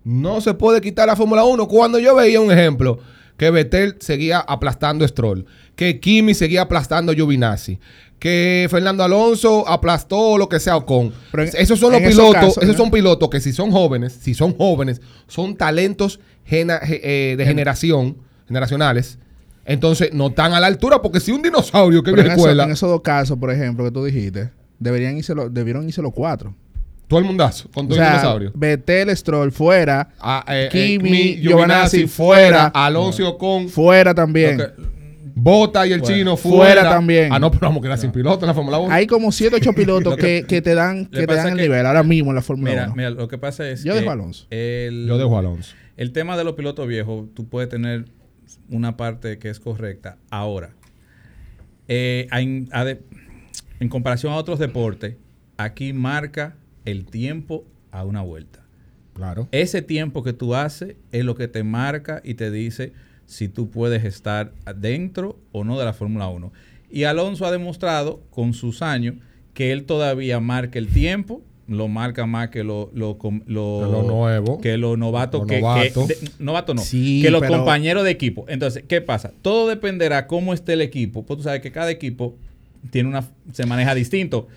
[0.04, 1.68] no se puede quitar la Fórmula 1.
[1.68, 2.98] Cuando yo veía un ejemplo,
[3.36, 5.44] que Vettel seguía aplastando a Stroll,
[5.76, 7.78] que Kimi seguía aplastando a Giovinazzi,
[8.18, 11.12] que Fernando Alonso aplastó lo que sea Ocon.
[11.32, 12.82] Pero en- esos son los esos pilotos, casos, esos ¿no?
[12.84, 18.16] son pilotos que si son jóvenes, si son jóvenes, son talentos gena- eh, de generación,
[18.52, 19.18] generacionales.
[19.64, 22.46] Entonces no están a la altura porque si un dinosaurio que Pero viene en, eso-
[22.48, 26.02] escuela, en esos dos casos, por ejemplo, que tú dijiste, deberían irse los- debieron irse
[26.02, 26.54] los cuatro.
[27.08, 27.68] Todo el mundazo.
[27.72, 28.52] Con O todo el sea, dinosaurio.
[28.54, 30.08] Vettel, Stroll fuera.
[30.18, 32.48] Ah, eh, eh, Kimi, Kimi, Giovinazzi, Giovinazzi fuera.
[32.48, 32.66] fuera.
[32.86, 34.60] Alonso con Fuera también.
[35.34, 36.14] Bota y el Fuera.
[36.14, 36.90] chino Fuera fuera.
[36.90, 37.32] también.
[37.32, 38.92] Ah, no, pero vamos a quedar sin piloto en la Fórmula 1.
[38.92, 41.56] Hay como 7 8 pilotos Lo que- que, te dan, que te pasa dan el
[41.56, 42.94] que- nivel ahora mismo en la Fórmula Mira, 1.
[42.96, 44.46] mira, lo que pasa es Yo que dejo a Alonso.
[44.50, 45.74] el- Yo dejo a Alonso.
[45.96, 48.06] El tema de los pilotos viejos, tú puedes tener
[48.68, 50.18] una parte que es correcta.
[50.30, 50.74] Ahora,
[51.88, 53.00] eh, en, ade-
[53.80, 55.16] en comparación a otros deportes,
[55.56, 58.64] aquí marca el tiempo a una vuelta.
[59.14, 59.48] Claro.
[59.52, 62.92] Ese tiempo que tú haces es lo que te marca y te dice
[63.26, 66.52] si tú puedes estar dentro o no de la Fórmula 1.
[66.90, 69.16] Y Alonso ha demostrado con sus años
[69.54, 74.60] que él todavía marca el tiempo, lo marca más que lo, lo, lo, nuevo.
[74.60, 76.06] que lo novato Lo que, novato.
[76.06, 78.44] que- de- novato no, Sí, que los pero- compañeros de equipo.
[78.48, 79.32] Entonces, ¿qué pasa?
[79.42, 82.36] Todo dependerá cómo esté el equipo, pues tú sabes que cada equipo
[82.90, 84.48] tiene una se maneja distinto.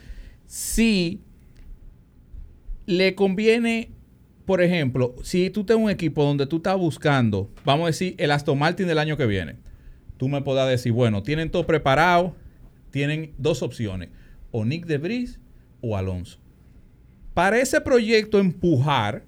[0.47, 1.22] Si
[2.86, 3.91] le conviene,
[4.45, 8.32] por ejemplo, si tú tienes un equipo donde tú estás buscando, vamos a decir, el
[8.32, 9.56] Aston Martin del año que viene,
[10.18, 12.36] tú me podrás decir, bueno, tienen todo preparado,
[12.91, 14.10] tienen dos opciones,
[14.51, 15.39] o Nick de Vries
[15.82, 16.39] o Alonso.
[17.36, 19.23] Para ese proyecto empujar,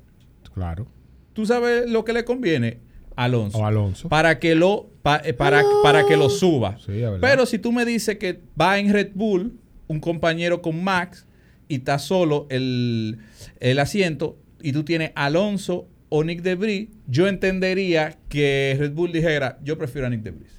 [0.55, 0.87] Claro.
[1.33, 2.79] tú sabes lo que le conviene,
[3.15, 3.59] Alonso.
[3.59, 4.09] O Alonso.
[4.09, 6.77] Para que lo, pa- eh, para, para que lo suba.
[6.83, 7.01] Sí.
[7.21, 11.25] Pero si tú me dices que va en Red Bull, un compañero con Max,
[11.67, 13.19] y está solo el,
[13.59, 19.11] el asiento, y tú tienes Alonso o Nick de Vries, yo entendería que Red Bull
[19.11, 20.56] dijera, yo prefiero a Nick de Vries.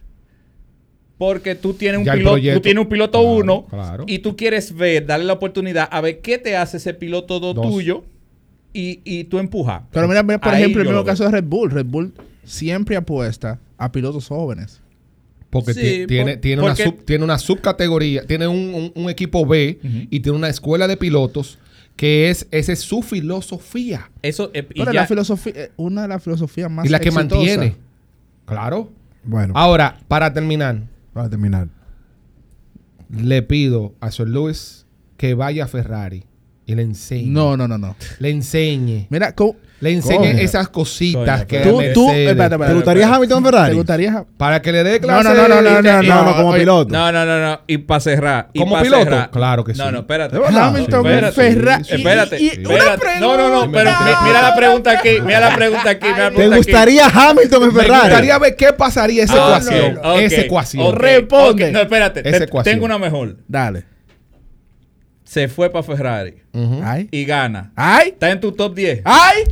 [1.19, 4.05] Porque tú tienes un Ya piloto, proyecto- tú tienes un piloto Claro, uno claro.
[4.07, 7.55] y tú quieres ver, darle la oportunidad a ver qué te hace ese piloto do
[7.55, 7.69] Dos.
[7.69, 8.05] tuyo
[8.73, 9.83] y, y tú empujas.
[9.91, 11.71] Pero mira, mira, por Ahí ejemplo, el mismo caso de Red Bull.
[11.73, 12.13] Red Bull
[12.45, 14.81] siempre apuesta a pilotos jóvenes.
[15.51, 19.11] Porque Sí, tiene, por- tiene, porque- una sub- tiene una subcategoría, tiene un, un- un
[19.11, 19.79] equipo B
[20.11, 21.59] y tiene una escuela de pilotos
[21.97, 26.03] que es, esa es su filosofía Eso, eh, y Pero ya- la filosofía, eh, una
[26.03, 27.75] de las filosofías más y la que mantiene.
[28.45, 28.91] Claro.
[29.25, 30.83] Bueno, Ahora, para terminar,
[31.19, 31.69] para terminar.
[33.11, 36.27] le pido a Sir Lewis que vaya a Ferrari
[36.69, 37.31] y le enseñe.
[37.31, 37.97] No, no, no, no.
[38.21, 39.07] Le enseñe.
[39.11, 40.39] Mira, ¿cómo- Le enseñe Coño.
[40.41, 43.15] esas cositas Coño, que pero- tú, tú, espérate, espérate, ¿Te gustaría espérate.
[43.17, 43.71] Hamilton en Ferrari?
[43.71, 44.25] ¿Te gustaría?
[44.37, 45.29] Para que le dé No, clase.
[45.29, 46.93] no, no, no, no, y te- no, No, no, como oye, piloto.
[46.93, 47.61] No, no, no, no.
[47.69, 48.49] Y para cerrar.
[48.53, 49.05] y ¿Como pa' piloto?
[49.05, 49.79] cerrar- Claro que sí.
[49.79, 50.35] No, no, espérate.
[50.35, 50.67] ¿De verdad?
[50.67, 51.35] Hamilton Sí, espérate.
[51.37, 51.85] Ferrari.
[51.85, 52.43] Sí, Espérate.
[52.43, 53.07] Y- y espérate.
[53.07, 53.21] una.
[53.21, 53.73] No, no, no.
[53.73, 55.09] Pero mi- mira la pregunta aquí.
[55.25, 56.07] Mira la pregunta aquí.
[56.09, 56.71] Mira la ¿Te pregunta aquí.
[56.73, 58.01] gustaría Hamilton en Me Ferrari?
[58.03, 59.97] gustaría ver qué pasaría esa Ah, ecuación.
[59.99, 60.87] ok, ok, esa ecuación.
[60.89, 61.71] ok, Responde.
[61.73, 62.29] No, espérate.
[62.29, 62.75] Esa te- ecuación.
[62.75, 63.37] tengo una mejor.
[63.47, 63.85] Dale.
[65.29, 66.81] Se fue para Ferrari Ujú.
[66.83, 67.07] Ay.
[67.11, 67.71] y gana.
[67.77, 68.09] Ay.
[68.09, 69.03] Está en tu top 10.
[69.05, 69.43] Ay.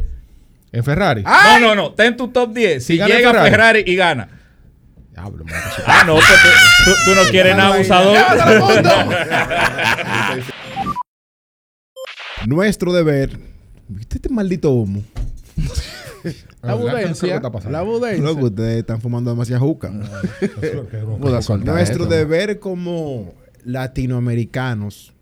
[0.72, 1.22] En Ferrari.
[1.26, 1.60] Ay.
[1.60, 1.88] No, no, no.
[1.90, 2.82] Está en tu top 10.
[2.82, 3.50] Si gana llega Ferrari.
[3.50, 3.84] Ferrari.
[3.86, 4.28] y gana.
[5.14, 5.20] Que
[5.86, 6.26] Ah, no, pues
[6.84, 8.16] tú, tú- no quieres nada abusador.
[12.46, 13.38] Nuestro deber.
[13.88, 15.02] ¿Viste este maldito humo?
[15.14, 17.36] La ¿Qué es lo que budencia.
[17.36, 17.72] está pasando?
[17.78, 18.30] La budencia.
[18.32, 19.92] ustedes están fumando demasiada juca.
[21.40, 25.12] Soltar Nuestro deber como latinoamericanos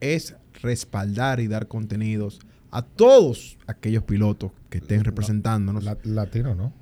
[0.00, 2.40] es respaldar y dar contenidos
[2.70, 5.84] a todos aquellos pilotos que estén representándonos.
[5.84, 6.72] La- latino, ¿no?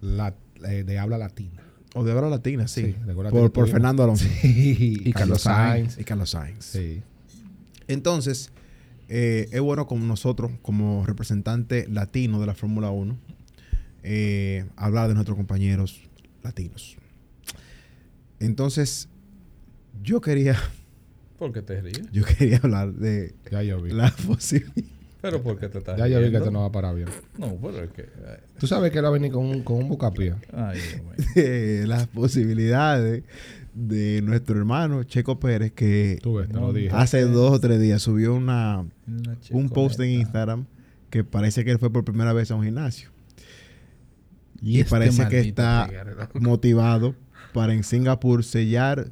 [0.00, 0.34] La-
[0.68, 1.62] eh, de habla latina.
[1.94, 2.94] o de habla latina, sí.
[3.30, 3.68] Por, por.
[3.68, 4.26] Fernando Alonso.
[4.42, 5.98] y Carlos Sainz.
[5.98, 6.64] Y Carlos Sainz.
[6.64, 7.00] Sí.
[7.88, 8.50] Entonces,
[9.08, 13.16] eh, es bueno como nosotros, como representante latino de la Fórmula 1,
[14.02, 16.00] eh, hablar de nuestros compañeros
[16.42, 16.96] latinos.
[18.40, 19.08] Entonces,
[20.02, 20.56] yo quería,
[21.38, 22.02] ¿Por qué te ríes?
[22.12, 23.90] yo quería hablar de Ya yo vi.
[23.92, 24.90] la posibilidad.
[25.20, 27.08] ¿Pero por qué te estás Ya yo vi que esto no va para bien.
[27.38, 28.02] No, pero es que...
[28.28, 30.34] ay, Tú sabes que él va a venir con un, con un bucapié.
[30.52, 30.78] Ay,
[31.34, 33.24] Dios las posibilidades
[33.74, 36.90] de nuestro hermano Checo Pérez que Tú ves, te No, lo dije.
[36.92, 40.10] hace dos o tres días subió una, Una un post en.
[40.10, 40.66] Instagram
[41.10, 43.10] que parece que él fue por primera vez a un gimnasio
[44.62, 45.90] y, este parece que está
[46.34, 47.14] motivado
[47.52, 49.08] para en Singapur sellar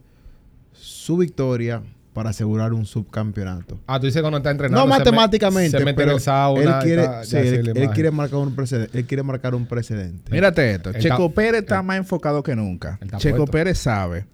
[0.73, 1.83] su victoria
[2.15, 3.79] para asegurar un subcampeonato.
[3.87, 4.81] Ah, tú dices cuando está entrenando.
[4.83, 8.39] No matemáticamente, se mete en pero el sauna él quiere, está- sí, él, quiere marcar
[8.39, 8.99] un precedente.
[8.99, 10.33] Él quiere marcar un precedente.
[10.33, 10.93] Mírate esto.
[10.95, 12.99] Checo Pérez está más enfocado que nunca.
[13.19, 13.53] Checo puesto.
[13.53, 14.27] Pérez sabe.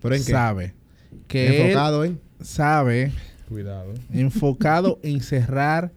[0.00, 0.32] ¿Pero en qué?
[0.32, 0.74] Sabe.
[1.26, 3.12] Que Enfocado en sabe
[3.48, 3.92] Cuidado.
[4.12, 5.90] enfocado en cerrar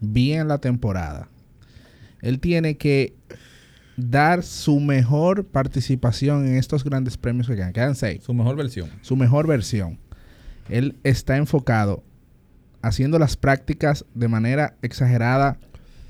[0.00, 1.28] bien la temporada.
[2.20, 3.14] Él tiene que
[3.96, 7.72] dar su mejor participación en estos grandes premios que quedan.
[7.72, 8.22] Quedan seis.
[8.22, 8.90] Su mejor versión.
[9.00, 9.98] Su mejor versión.
[10.68, 12.02] Él está enfocado
[12.82, 15.58] haciendo las prácticas de manera exagerada,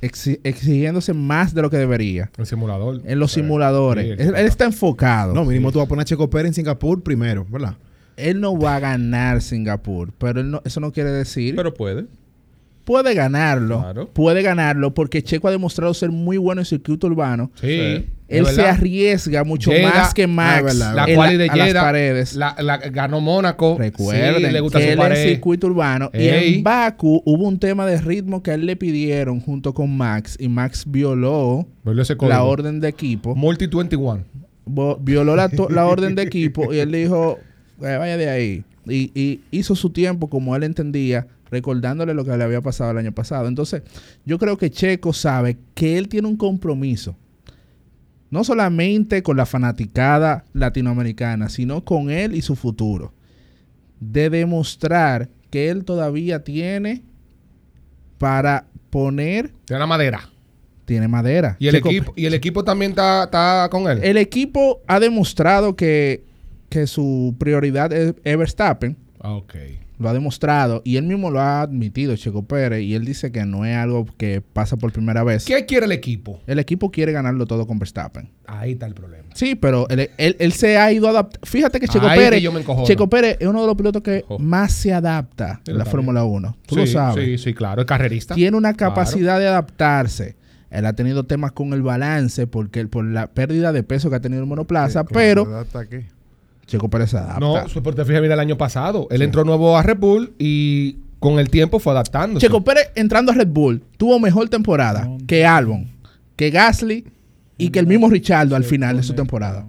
[0.03, 2.31] exi- exigiéndose más de lo que debería.
[2.37, 3.01] El simulador.
[3.05, 4.05] En los simuladores.
[4.19, 5.35] Sí, él, él está enfocado.
[5.35, 7.77] No, mínimo tú vas a poner a Checo Pérez en Singapur primero, ¿verdad?
[8.17, 12.07] Él no va a ganar Singapur, pero él no- eso no quiere decir Pero puede.
[12.85, 13.81] puede ganarlo.
[13.81, 14.09] Claro.
[14.11, 17.51] Puede ganarlo porque Checo ha demostrado ser muy bueno en circuito urbano.
[17.61, 17.69] Sí.
[17.69, 18.07] Sí.
[18.29, 20.95] Él se arriesga mucho más que Ah, Max verdad.
[20.95, 22.35] La en cual de a las paredes.
[22.37, 23.77] la, la- ganó Mónaco.
[23.79, 25.17] Recuerden Sí, le gusta que su él pared.
[25.17, 26.11] es circuito urbano.
[26.13, 29.97] Y en Baku hubo un tema de ritmo que a él le pidieron junto con
[29.97, 30.37] Max.
[30.39, 31.67] Y Max violó
[32.29, 33.35] la orden de equipo.
[33.35, 34.25] Multi 21.
[34.67, 37.39] Vo- violó la, la orden de equipo y él dijo,
[37.81, 38.65] "Eh, vaya de ahí.
[38.87, 42.99] Y, y hizo su tiempo como él entendía, recordándole lo que le había pasado el
[42.99, 43.49] año pasado.
[43.49, 43.83] Entonces,
[44.27, 47.17] yo creo que Checo sabe que él tiene un compromiso.
[48.31, 53.13] No solamente con la fanaticada latinoamericana, sino con él y su futuro.
[54.01, 57.03] De demostrar que él todavía tiene
[58.19, 60.29] para poner, Tiene la madera.
[60.85, 61.57] tiene madera.
[61.59, 64.01] Y el, equipo, y el equipo también está, está con él.
[64.03, 66.25] el equipo ha demostrado que,
[66.69, 68.97] que su prioridad es, es Verstappen.
[69.21, 69.55] Ah, ok.
[69.99, 72.83] Lo ha demostrado y él mismo lo ha admitido, Checo Pérez.
[72.83, 75.45] Y él dice que no es algo que pasa por primera vez.
[75.45, 76.41] ¿Qué quiere el equipo?
[76.47, 78.31] El equipo quiere ganarlo todo con Verstappen.
[78.47, 79.29] Ahí está el problema.
[79.35, 81.45] Sí, pero él, él- él se ha ido adaptando.
[81.47, 82.39] Fíjate que Checo Ahí Pérez.
[82.39, 82.87] que yo me encojono.
[82.87, 84.39] Checo Pérez es uno de los pilotos que Oh.
[84.39, 86.57] más se adapta en la Fórmula 1.
[86.67, 87.25] Tú sí, lo sabes.
[87.25, 87.81] Sí, sí, claro.
[87.83, 88.35] Es carrerista.
[88.37, 88.95] Tiene una Claro.
[88.95, 90.37] capacidad de adaptarse.
[90.71, 94.21] Él ha tenido temas con el balance porque por la pérdida de peso que ha
[94.21, 96.05] tenido el monoplaza, pero ¿Hasta qué?
[96.69, 97.41] Checo Pérez se adapta.
[97.41, 99.09] No, su te fijas, mira, el año pasado.
[99.11, 102.47] Él entró nuevo a Red Bull y con el tiempo fue adaptándose.
[102.47, 105.89] Checo Pérez entrando a Red Bull tuvo mejor temporada que Albon,
[106.37, 107.07] que Gasly
[107.57, 109.67] y que el mismo Richardo al final de su temporada.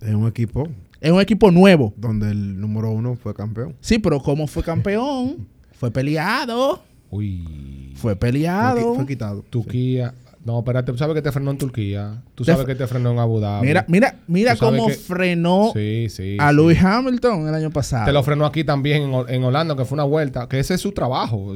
[0.00, 0.68] Es un equipo
[1.00, 1.92] Es un equipo nuevo.
[1.96, 3.76] donde el número uno fue campeón.
[3.80, 6.82] Sí, pero como fue campeón, fue peleado.
[7.10, 7.92] Uy.
[7.96, 8.94] Fue peleado.
[8.94, 9.44] fue quitado.
[9.50, 10.14] Turquía.
[10.44, 10.92] No, espérate.
[10.92, 12.22] ¿Tú sabes que te frenó en Turquía?
[12.34, 13.66] ¿Tú sabes que te frenó en Abu Dhabi?
[13.66, 16.36] Mira, mira, mira cómo que- frenó Sí, sí.
[16.38, 16.56] a sí.
[16.56, 18.04] Lewis Hamilton el año pasado.
[18.04, 20.46] Te lo frenó aquí también en, Hol- en Holanda, que fue una vuelta.
[20.46, 21.38] Que ese es su trabajo.
[21.46, 21.54] O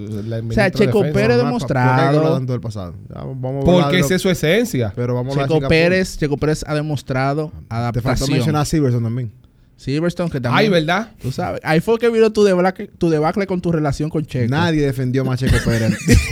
[0.52, 1.18] sea, de Checo Defensa.
[1.18, 2.34] Pérez Normal, ¿por qué hay que hablar demostrado.
[2.34, 2.94] tanto del pasado?
[3.08, 4.92] Ya, vamos a hablar Porque de esa es su esencia.
[4.96, 5.68] Pero vamos de Checo.
[5.68, 8.30] Pérez, Checo Pérez ha demostrado Te faltó adaptación.
[8.30, 9.32] mencionar a Silverstone también.
[9.78, 10.64] Silverstone, que también.
[10.64, 11.12] Ay, ¿verdad?
[11.22, 11.60] Tú sabes.
[11.62, 14.50] Ahí fue que vino tu debacle, tu debacle con tu relación con Checo.
[14.50, 15.96] Nadie defendió más a Checo Pérez.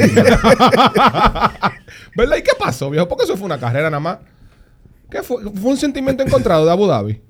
[2.17, 2.37] ¿Verdad?
[2.39, 3.07] ¿Y qué pasó, viejo?
[3.09, 4.19] Porque eso fue una carrera nada más.
[5.11, 5.43] ¿Qué fue?
[5.55, 7.21] Fue un sentimiento encontrado de Abu Dhabi.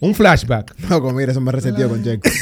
[0.00, 0.74] Un flashback.
[0.90, 2.28] Loco, mira, eso me resetió con Checo.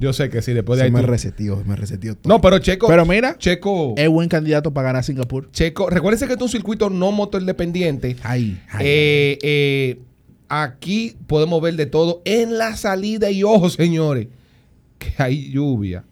[0.00, 1.00] Yo sé que sí, después de Eso ahí.
[1.00, 2.32] me tú- resetió, me resetió todo.
[2.34, 2.88] No, pero Checo.
[2.88, 3.94] Pero mira, Checo.
[3.96, 5.50] es buen candidato para ganar Singapur.
[5.52, 5.88] Checo.
[5.88, 8.16] Recuérdense que es un circuito no motor dependiente.
[8.22, 8.86] Ay, ay.
[8.86, 9.98] Eh, eh,
[10.62, 14.28] aquí podemos ver de todo en la salida y ojo, señores,
[14.98, 16.04] que hay lluvia.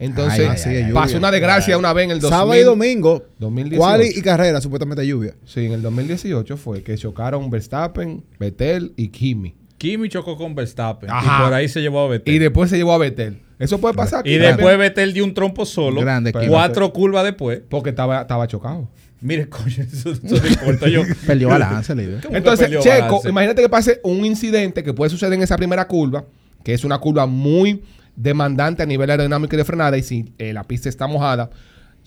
[0.00, 2.38] Entonces, Ay, ay, ay, ay, pasó una desgracia una vez en el 2000.
[2.38, 3.80] Sábado y domingo, 2018.
[3.80, 5.34] cual y carrera, supuestamente lluvia.
[5.44, 9.56] Sí, en el 2018 fue que chocaron Verstappen, Vettel y Kimi.
[9.76, 11.38] Kimi chocó con Verstappen Ajá.
[11.40, 12.34] y por ahí se llevó a Vettel.
[12.34, 13.40] Y después se llevó a Vettel.
[13.58, 16.00] Eso puede pasar Y también, después Vettel dio un trompo solo.
[16.00, 16.46] Grande Kimi.
[16.46, 17.60] cuatro curvas después.
[17.68, 18.88] Porque estaba, estaba chocado.
[19.20, 21.02] Mire, coño, eso, eso no importa yo.
[21.26, 22.20] Perdió balance, líder.
[22.20, 23.28] ¿Cómo que Entonces, Checo, balance?
[23.28, 26.24] imagínate que pase un incidente que puede suceder en esa primera curva,
[26.62, 27.82] que es una curva muy
[28.16, 31.50] demandante a nivel aerodinámico y de frenada, y si eh, la pista está mojada,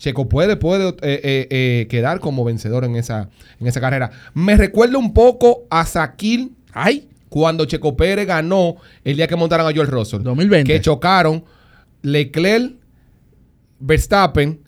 [0.02, 3.28] Checo puede, puede eh, eh, eh, quedar como vencedor en esa,
[3.60, 4.10] en esa carrera.
[4.34, 9.66] Me recuerda un poco a Sakil Ay, cuando Checo Pérez ganó el día que montaron
[9.66, 10.22] a George Russell.
[10.22, 10.72] 2020.
[10.72, 11.44] Que chocaron
[12.02, 12.74] Leclerc,
[13.78, 14.60] Verstappen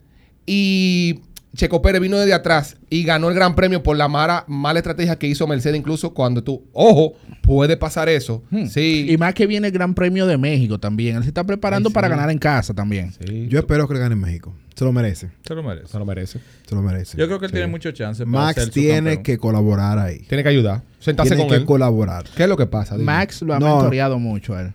[0.45, 1.19] y
[1.55, 5.17] Checo Pérez vino desde atrás y ganó el gran premio por la mala, mala estrategia
[5.17, 8.43] que hizo Mercedes incluso cuando tú, ojo, puede pasar eso.
[8.51, 8.65] Hmm.
[8.67, 9.07] Sí.
[9.09, 11.15] Y más que viene el Gran Premio de México también.
[11.15, 13.11] Él se está preparando Ay, para ganar en casa también.
[13.13, 14.53] Sí, Yo espero que le gane en México.
[14.75, 15.29] Se lo merece.
[15.47, 15.87] Se lo merece.
[15.87, 16.39] se lo merece.
[16.67, 17.17] Se lo merece.
[17.17, 18.25] Yo creo que él tiene muchos chances.
[18.25, 20.19] para Max ser tiene que colaborar ahí.
[20.27, 20.81] Tiene que ayudar.
[20.99, 21.65] Sentarse Tiene con que él.
[21.65, 22.25] colaborar.
[22.35, 22.95] ¿Qué es lo que pasa?
[22.95, 23.05] Dime.
[23.05, 23.77] Max lo ha No.
[23.77, 24.73] mentoreado mucho a él.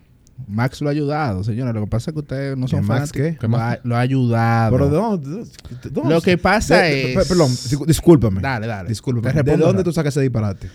[0.48, 1.74] Max lo ha ayudado, señores.
[1.74, 3.36] Lo que pasa es que ustedes no son ¿Que Max qué?
[3.38, 3.76] ¿Qué Lo más?
[3.76, 4.72] ha, lo ha ayudado.
[4.72, 5.44] Pero ¿de dónde-
[5.82, 8.40] de dónde- Lo que pasa de- es- per- Perdón, discú- discúlpame.
[8.40, 8.88] Dale, dale.
[8.88, 9.42] Discúlpame.
[9.42, 10.68] ¿De dónde tú sacas ese disparate?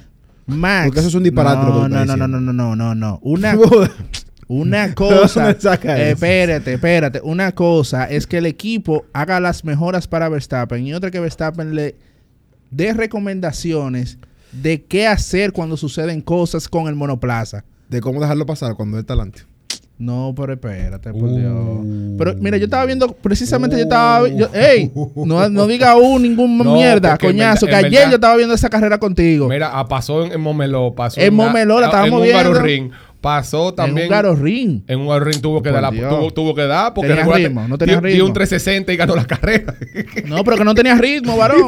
[0.47, 0.85] Max.
[0.87, 2.95] Porque eso es un disparate lo que No, no, estás no, no, no, no, no,
[2.95, 3.19] no.
[3.23, 3.57] Una,
[4.47, 5.49] una ¿De cosa.
[5.83, 7.21] eh, espérate, espérate.
[7.23, 11.73] Una cosa es que el equipo haga las mejoras para Verstappen y otra que Verstappen
[11.75, 11.95] le
[12.69, 14.17] dé recomendaciones
[14.51, 17.63] de qué hacer cuando suceden cosas con el monoplaza.
[17.89, 19.41] de cómo dejarlo pasar cuando él está adelante.
[19.97, 21.37] No, pero espérate, por Uh.
[21.37, 22.17] Dios.
[22.17, 24.27] Pero mira, yo estaba viendo, precisamente yo estaba.
[24.27, 24.91] Yo, ¡Ey!
[25.15, 27.65] No, no diga uh, ningún No, mierda, en coñazo.
[27.65, 29.47] que en ayer verdad- yo estaba viendo esa carrera contigo.
[29.47, 32.61] Mira, ah, pasó en, en Momeló, pasó En Momeló la en estábamos un viendo.
[32.61, 32.91] Ring,
[33.25, 33.97] Pasó también.
[33.97, 34.81] En un Garo Ring.
[34.87, 37.67] En un ring tuvo que Por dar, la- tuvo, tuvo que dar porque Tenía ritmo,
[37.67, 38.27] no tenía dio, dio ritmo.
[38.27, 39.73] un 360 y ganó la carrera.
[40.25, 41.65] No, pero que no tenía ritmo, varón.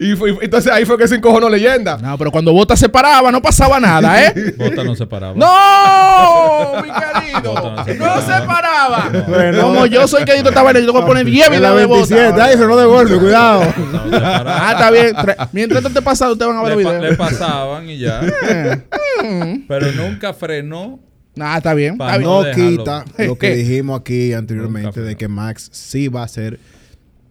[0.00, 1.96] y fue- entonces ahí fue que se encojonó leyenda.
[1.98, 4.54] No, pero cuando Bota se paraba, no pasaba nada, ¿eh?
[4.58, 5.34] Bota no se paraba.
[5.36, 6.82] ¡No!
[6.82, 7.54] Mi querido.
[7.76, 9.10] No se No se paraba.
[9.28, 9.62] Bueno.
[9.62, 11.76] Como yo soy que estaba en el, yo tengo que poner 10 En la videos
[11.76, 12.44] de 27, Bota.
[12.46, 13.62] ahí se no de golpe, cuidado.
[13.92, 14.18] No.
[14.20, 15.14] Ah, está bien.
[15.52, 18.20] Mientras esto te pasa, ustedes van a ver le, pa- le pasaban y ya.
[19.68, 20.79] Pero nunca frenó.
[21.36, 21.96] Nah, está bien.
[21.96, 22.28] Pa- Está bien.
[22.30, 26.58] No quita lo que dijimos aquí anteriormente de que Max sí va a ser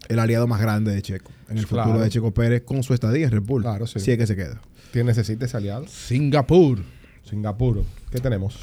[0.07, 1.89] el aliado más grande de Checo en el Claro.
[1.89, 3.61] futuro de Checo Pérez con su estadía en Red Bull.
[3.61, 3.99] Claro, sí.
[3.99, 4.59] Si es que se queda.
[4.91, 5.85] ¿Quién necesita ese aliado?
[5.87, 6.79] Singapur.
[7.23, 7.83] Singapur.
[8.11, 8.57] ¿Qué tenemos?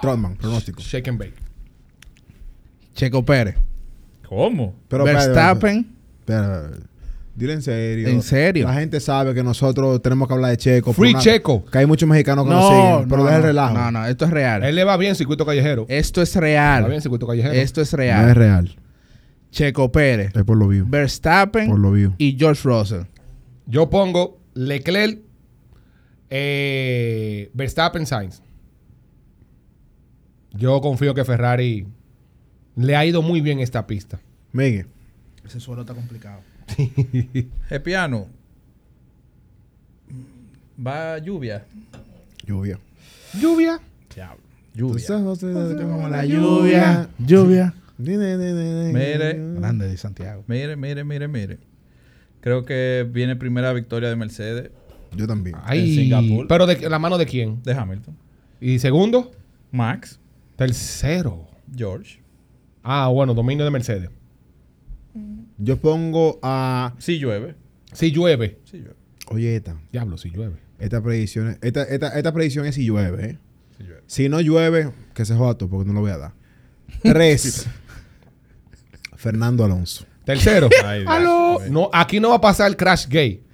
[0.00, 0.80] Trotman, pronóstico.
[0.82, 1.34] Shake and bake.
[2.94, 3.56] Checo Pérez.
[4.28, 4.74] ¿Cómo?
[4.88, 5.94] Pero, Verstappen.
[6.20, 6.86] espera, espera.
[7.34, 8.08] Dile en serio.
[8.08, 8.66] ¿En serio?
[8.66, 10.92] La gente sabe que nosotros tenemos que hablar de Checo.
[10.92, 11.64] Free una- Checo.
[11.64, 13.08] Que hay muchos mexicanos que nos No, siguen.
[13.08, 13.46] Pero no, deja el no.
[13.46, 13.74] relajo.
[13.74, 14.62] No, no, esto es real.
[14.64, 15.86] Él le va bien circuito callejero.
[15.88, 16.88] Esto es Va real.
[16.88, 17.54] bien circuito callejero.
[17.54, 18.28] Esto es No real.
[18.28, 18.76] es real.
[19.50, 20.32] Checo Pérez.
[20.36, 20.84] Es por lo view.
[20.88, 21.68] Verstappen.
[21.68, 22.12] Por lo view.
[22.18, 23.02] Y George Russell.
[23.66, 25.20] Yo pongo Leclerc,
[26.28, 28.42] eh, Verstappen, Sainz.
[30.54, 31.86] Yo confío que Ferrari
[32.76, 34.20] le ha ido muy bien esta pista.
[34.52, 34.86] Miguel.
[35.46, 36.40] Ese suelo está complicado.
[37.70, 38.28] El piano.
[40.84, 41.64] Va lluvia.
[42.46, 42.78] Lluvia.
[43.40, 43.80] Lluvia.
[44.14, 44.42] Diablo.
[44.74, 45.06] Lluvia.
[45.86, 47.08] como la Lluvia.
[47.18, 47.74] Lluvia.
[47.98, 48.92] Mire.
[48.92, 49.54] Mire.
[49.60, 50.44] Grande de Santiago.
[50.46, 51.58] Mire, mire, mire, mire.
[52.40, 54.70] Creo que viene primera victoria de Mercedes
[55.16, 55.56] Yo también.
[55.62, 56.48] Ay, Singapur.
[56.48, 57.62] pero de la mano de quién?
[57.62, 58.16] de Hamilton.
[58.60, 59.30] Y segundo,
[59.70, 60.18] Max,
[60.56, 61.46] tercero.
[61.74, 62.20] George.
[62.82, 64.10] Ah, bueno, dominio de Mercedes.
[65.64, 66.94] Yo pongo a.
[66.98, 67.54] Si llueve.
[67.92, 68.58] Si llueve.
[68.64, 68.96] Si llueve.
[69.28, 69.76] Oye, esta.
[69.92, 70.56] Diablo, si llueve.
[70.78, 73.38] Esta predicción, esta, esta, esta predicción es si llueve, ¿eh?
[73.76, 74.02] Si llueve.
[74.06, 76.32] Si no llueve, que se joda todo, porque no lo voy a dar.
[77.02, 77.66] Tres.
[79.16, 80.04] Fernando Alonso.
[80.24, 80.68] Tercero.
[80.84, 81.04] Ay.
[81.06, 81.58] Aló.
[81.70, 83.44] No, aquí no va a pasar el crash gay.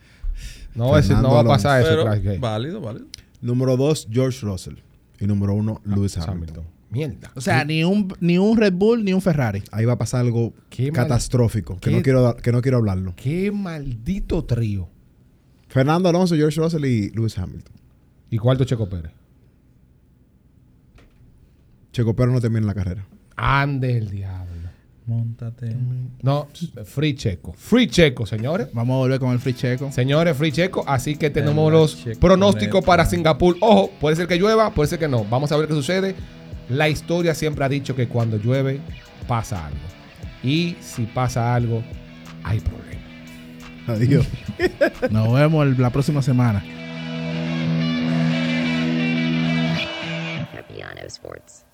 [0.75, 1.49] No, ese- no va a Alonso.
[1.49, 2.39] pasar eso, Pero crash gay.
[2.39, 3.07] válido, válido.
[3.41, 4.77] Número dos, George Russell.
[5.21, 6.35] Y número uno, Lewis Hamilton.
[6.37, 6.65] Hamilton.
[6.91, 7.31] Mierda.
[7.35, 9.63] O sea, ni un, ni un Red Bull ni un Ferrari.
[9.73, 12.79] Ahí va a pasar algo Qué mal- catastrófico, que qué- no, quiero, que no quiero
[12.79, 13.15] hablarlo.
[13.17, 14.89] Qué maldito trío.
[15.69, 17.75] Fernando Alonso, George Russell y Lewis Hamilton.
[18.31, 19.13] ¿Y cuarto Checo Pérez?
[21.93, 23.07] Checo Pérez no termina la carrera.
[23.37, 24.49] Ande el diablo.
[25.07, 25.75] Móntate.
[26.23, 26.49] No,
[26.85, 27.55] free Checo.
[27.55, 28.69] Free Checo, señores.
[28.75, 29.91] Vamos a volver con el free checo.
[29.91, 30.85] Señores, free Checo.
[30.87, 33.57] Así que tenemos El los pronósticos para Singapur.
[33.61, 35.25] Ojo, puede ser que llueva, puede ser que no.
[35.25, 36.15] Vamos a ver qué sucede.
[36.69, 38.81] La historia siempre ha dicho que cuando llueve
[39.27, 39.79] pasa algo.
[40.43, 41.83] Y si pasa algo,
[42.45, 43.03] hay problema.
[43.87, 44.27] Adiós.
[45.11, 46.63] Nos vemos la próxima semana.
[50.53, 51.65] Capiano Sports.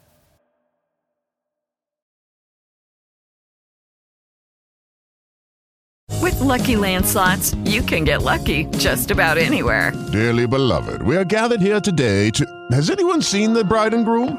[6.22, 9.92] With Lucky Land slots, you can get lucky just about anywhere.
[10.12, 12.46] Dearly beloved, we are gathered here today to.
[12.70, 14.38] Has anyone seen the bride and groom?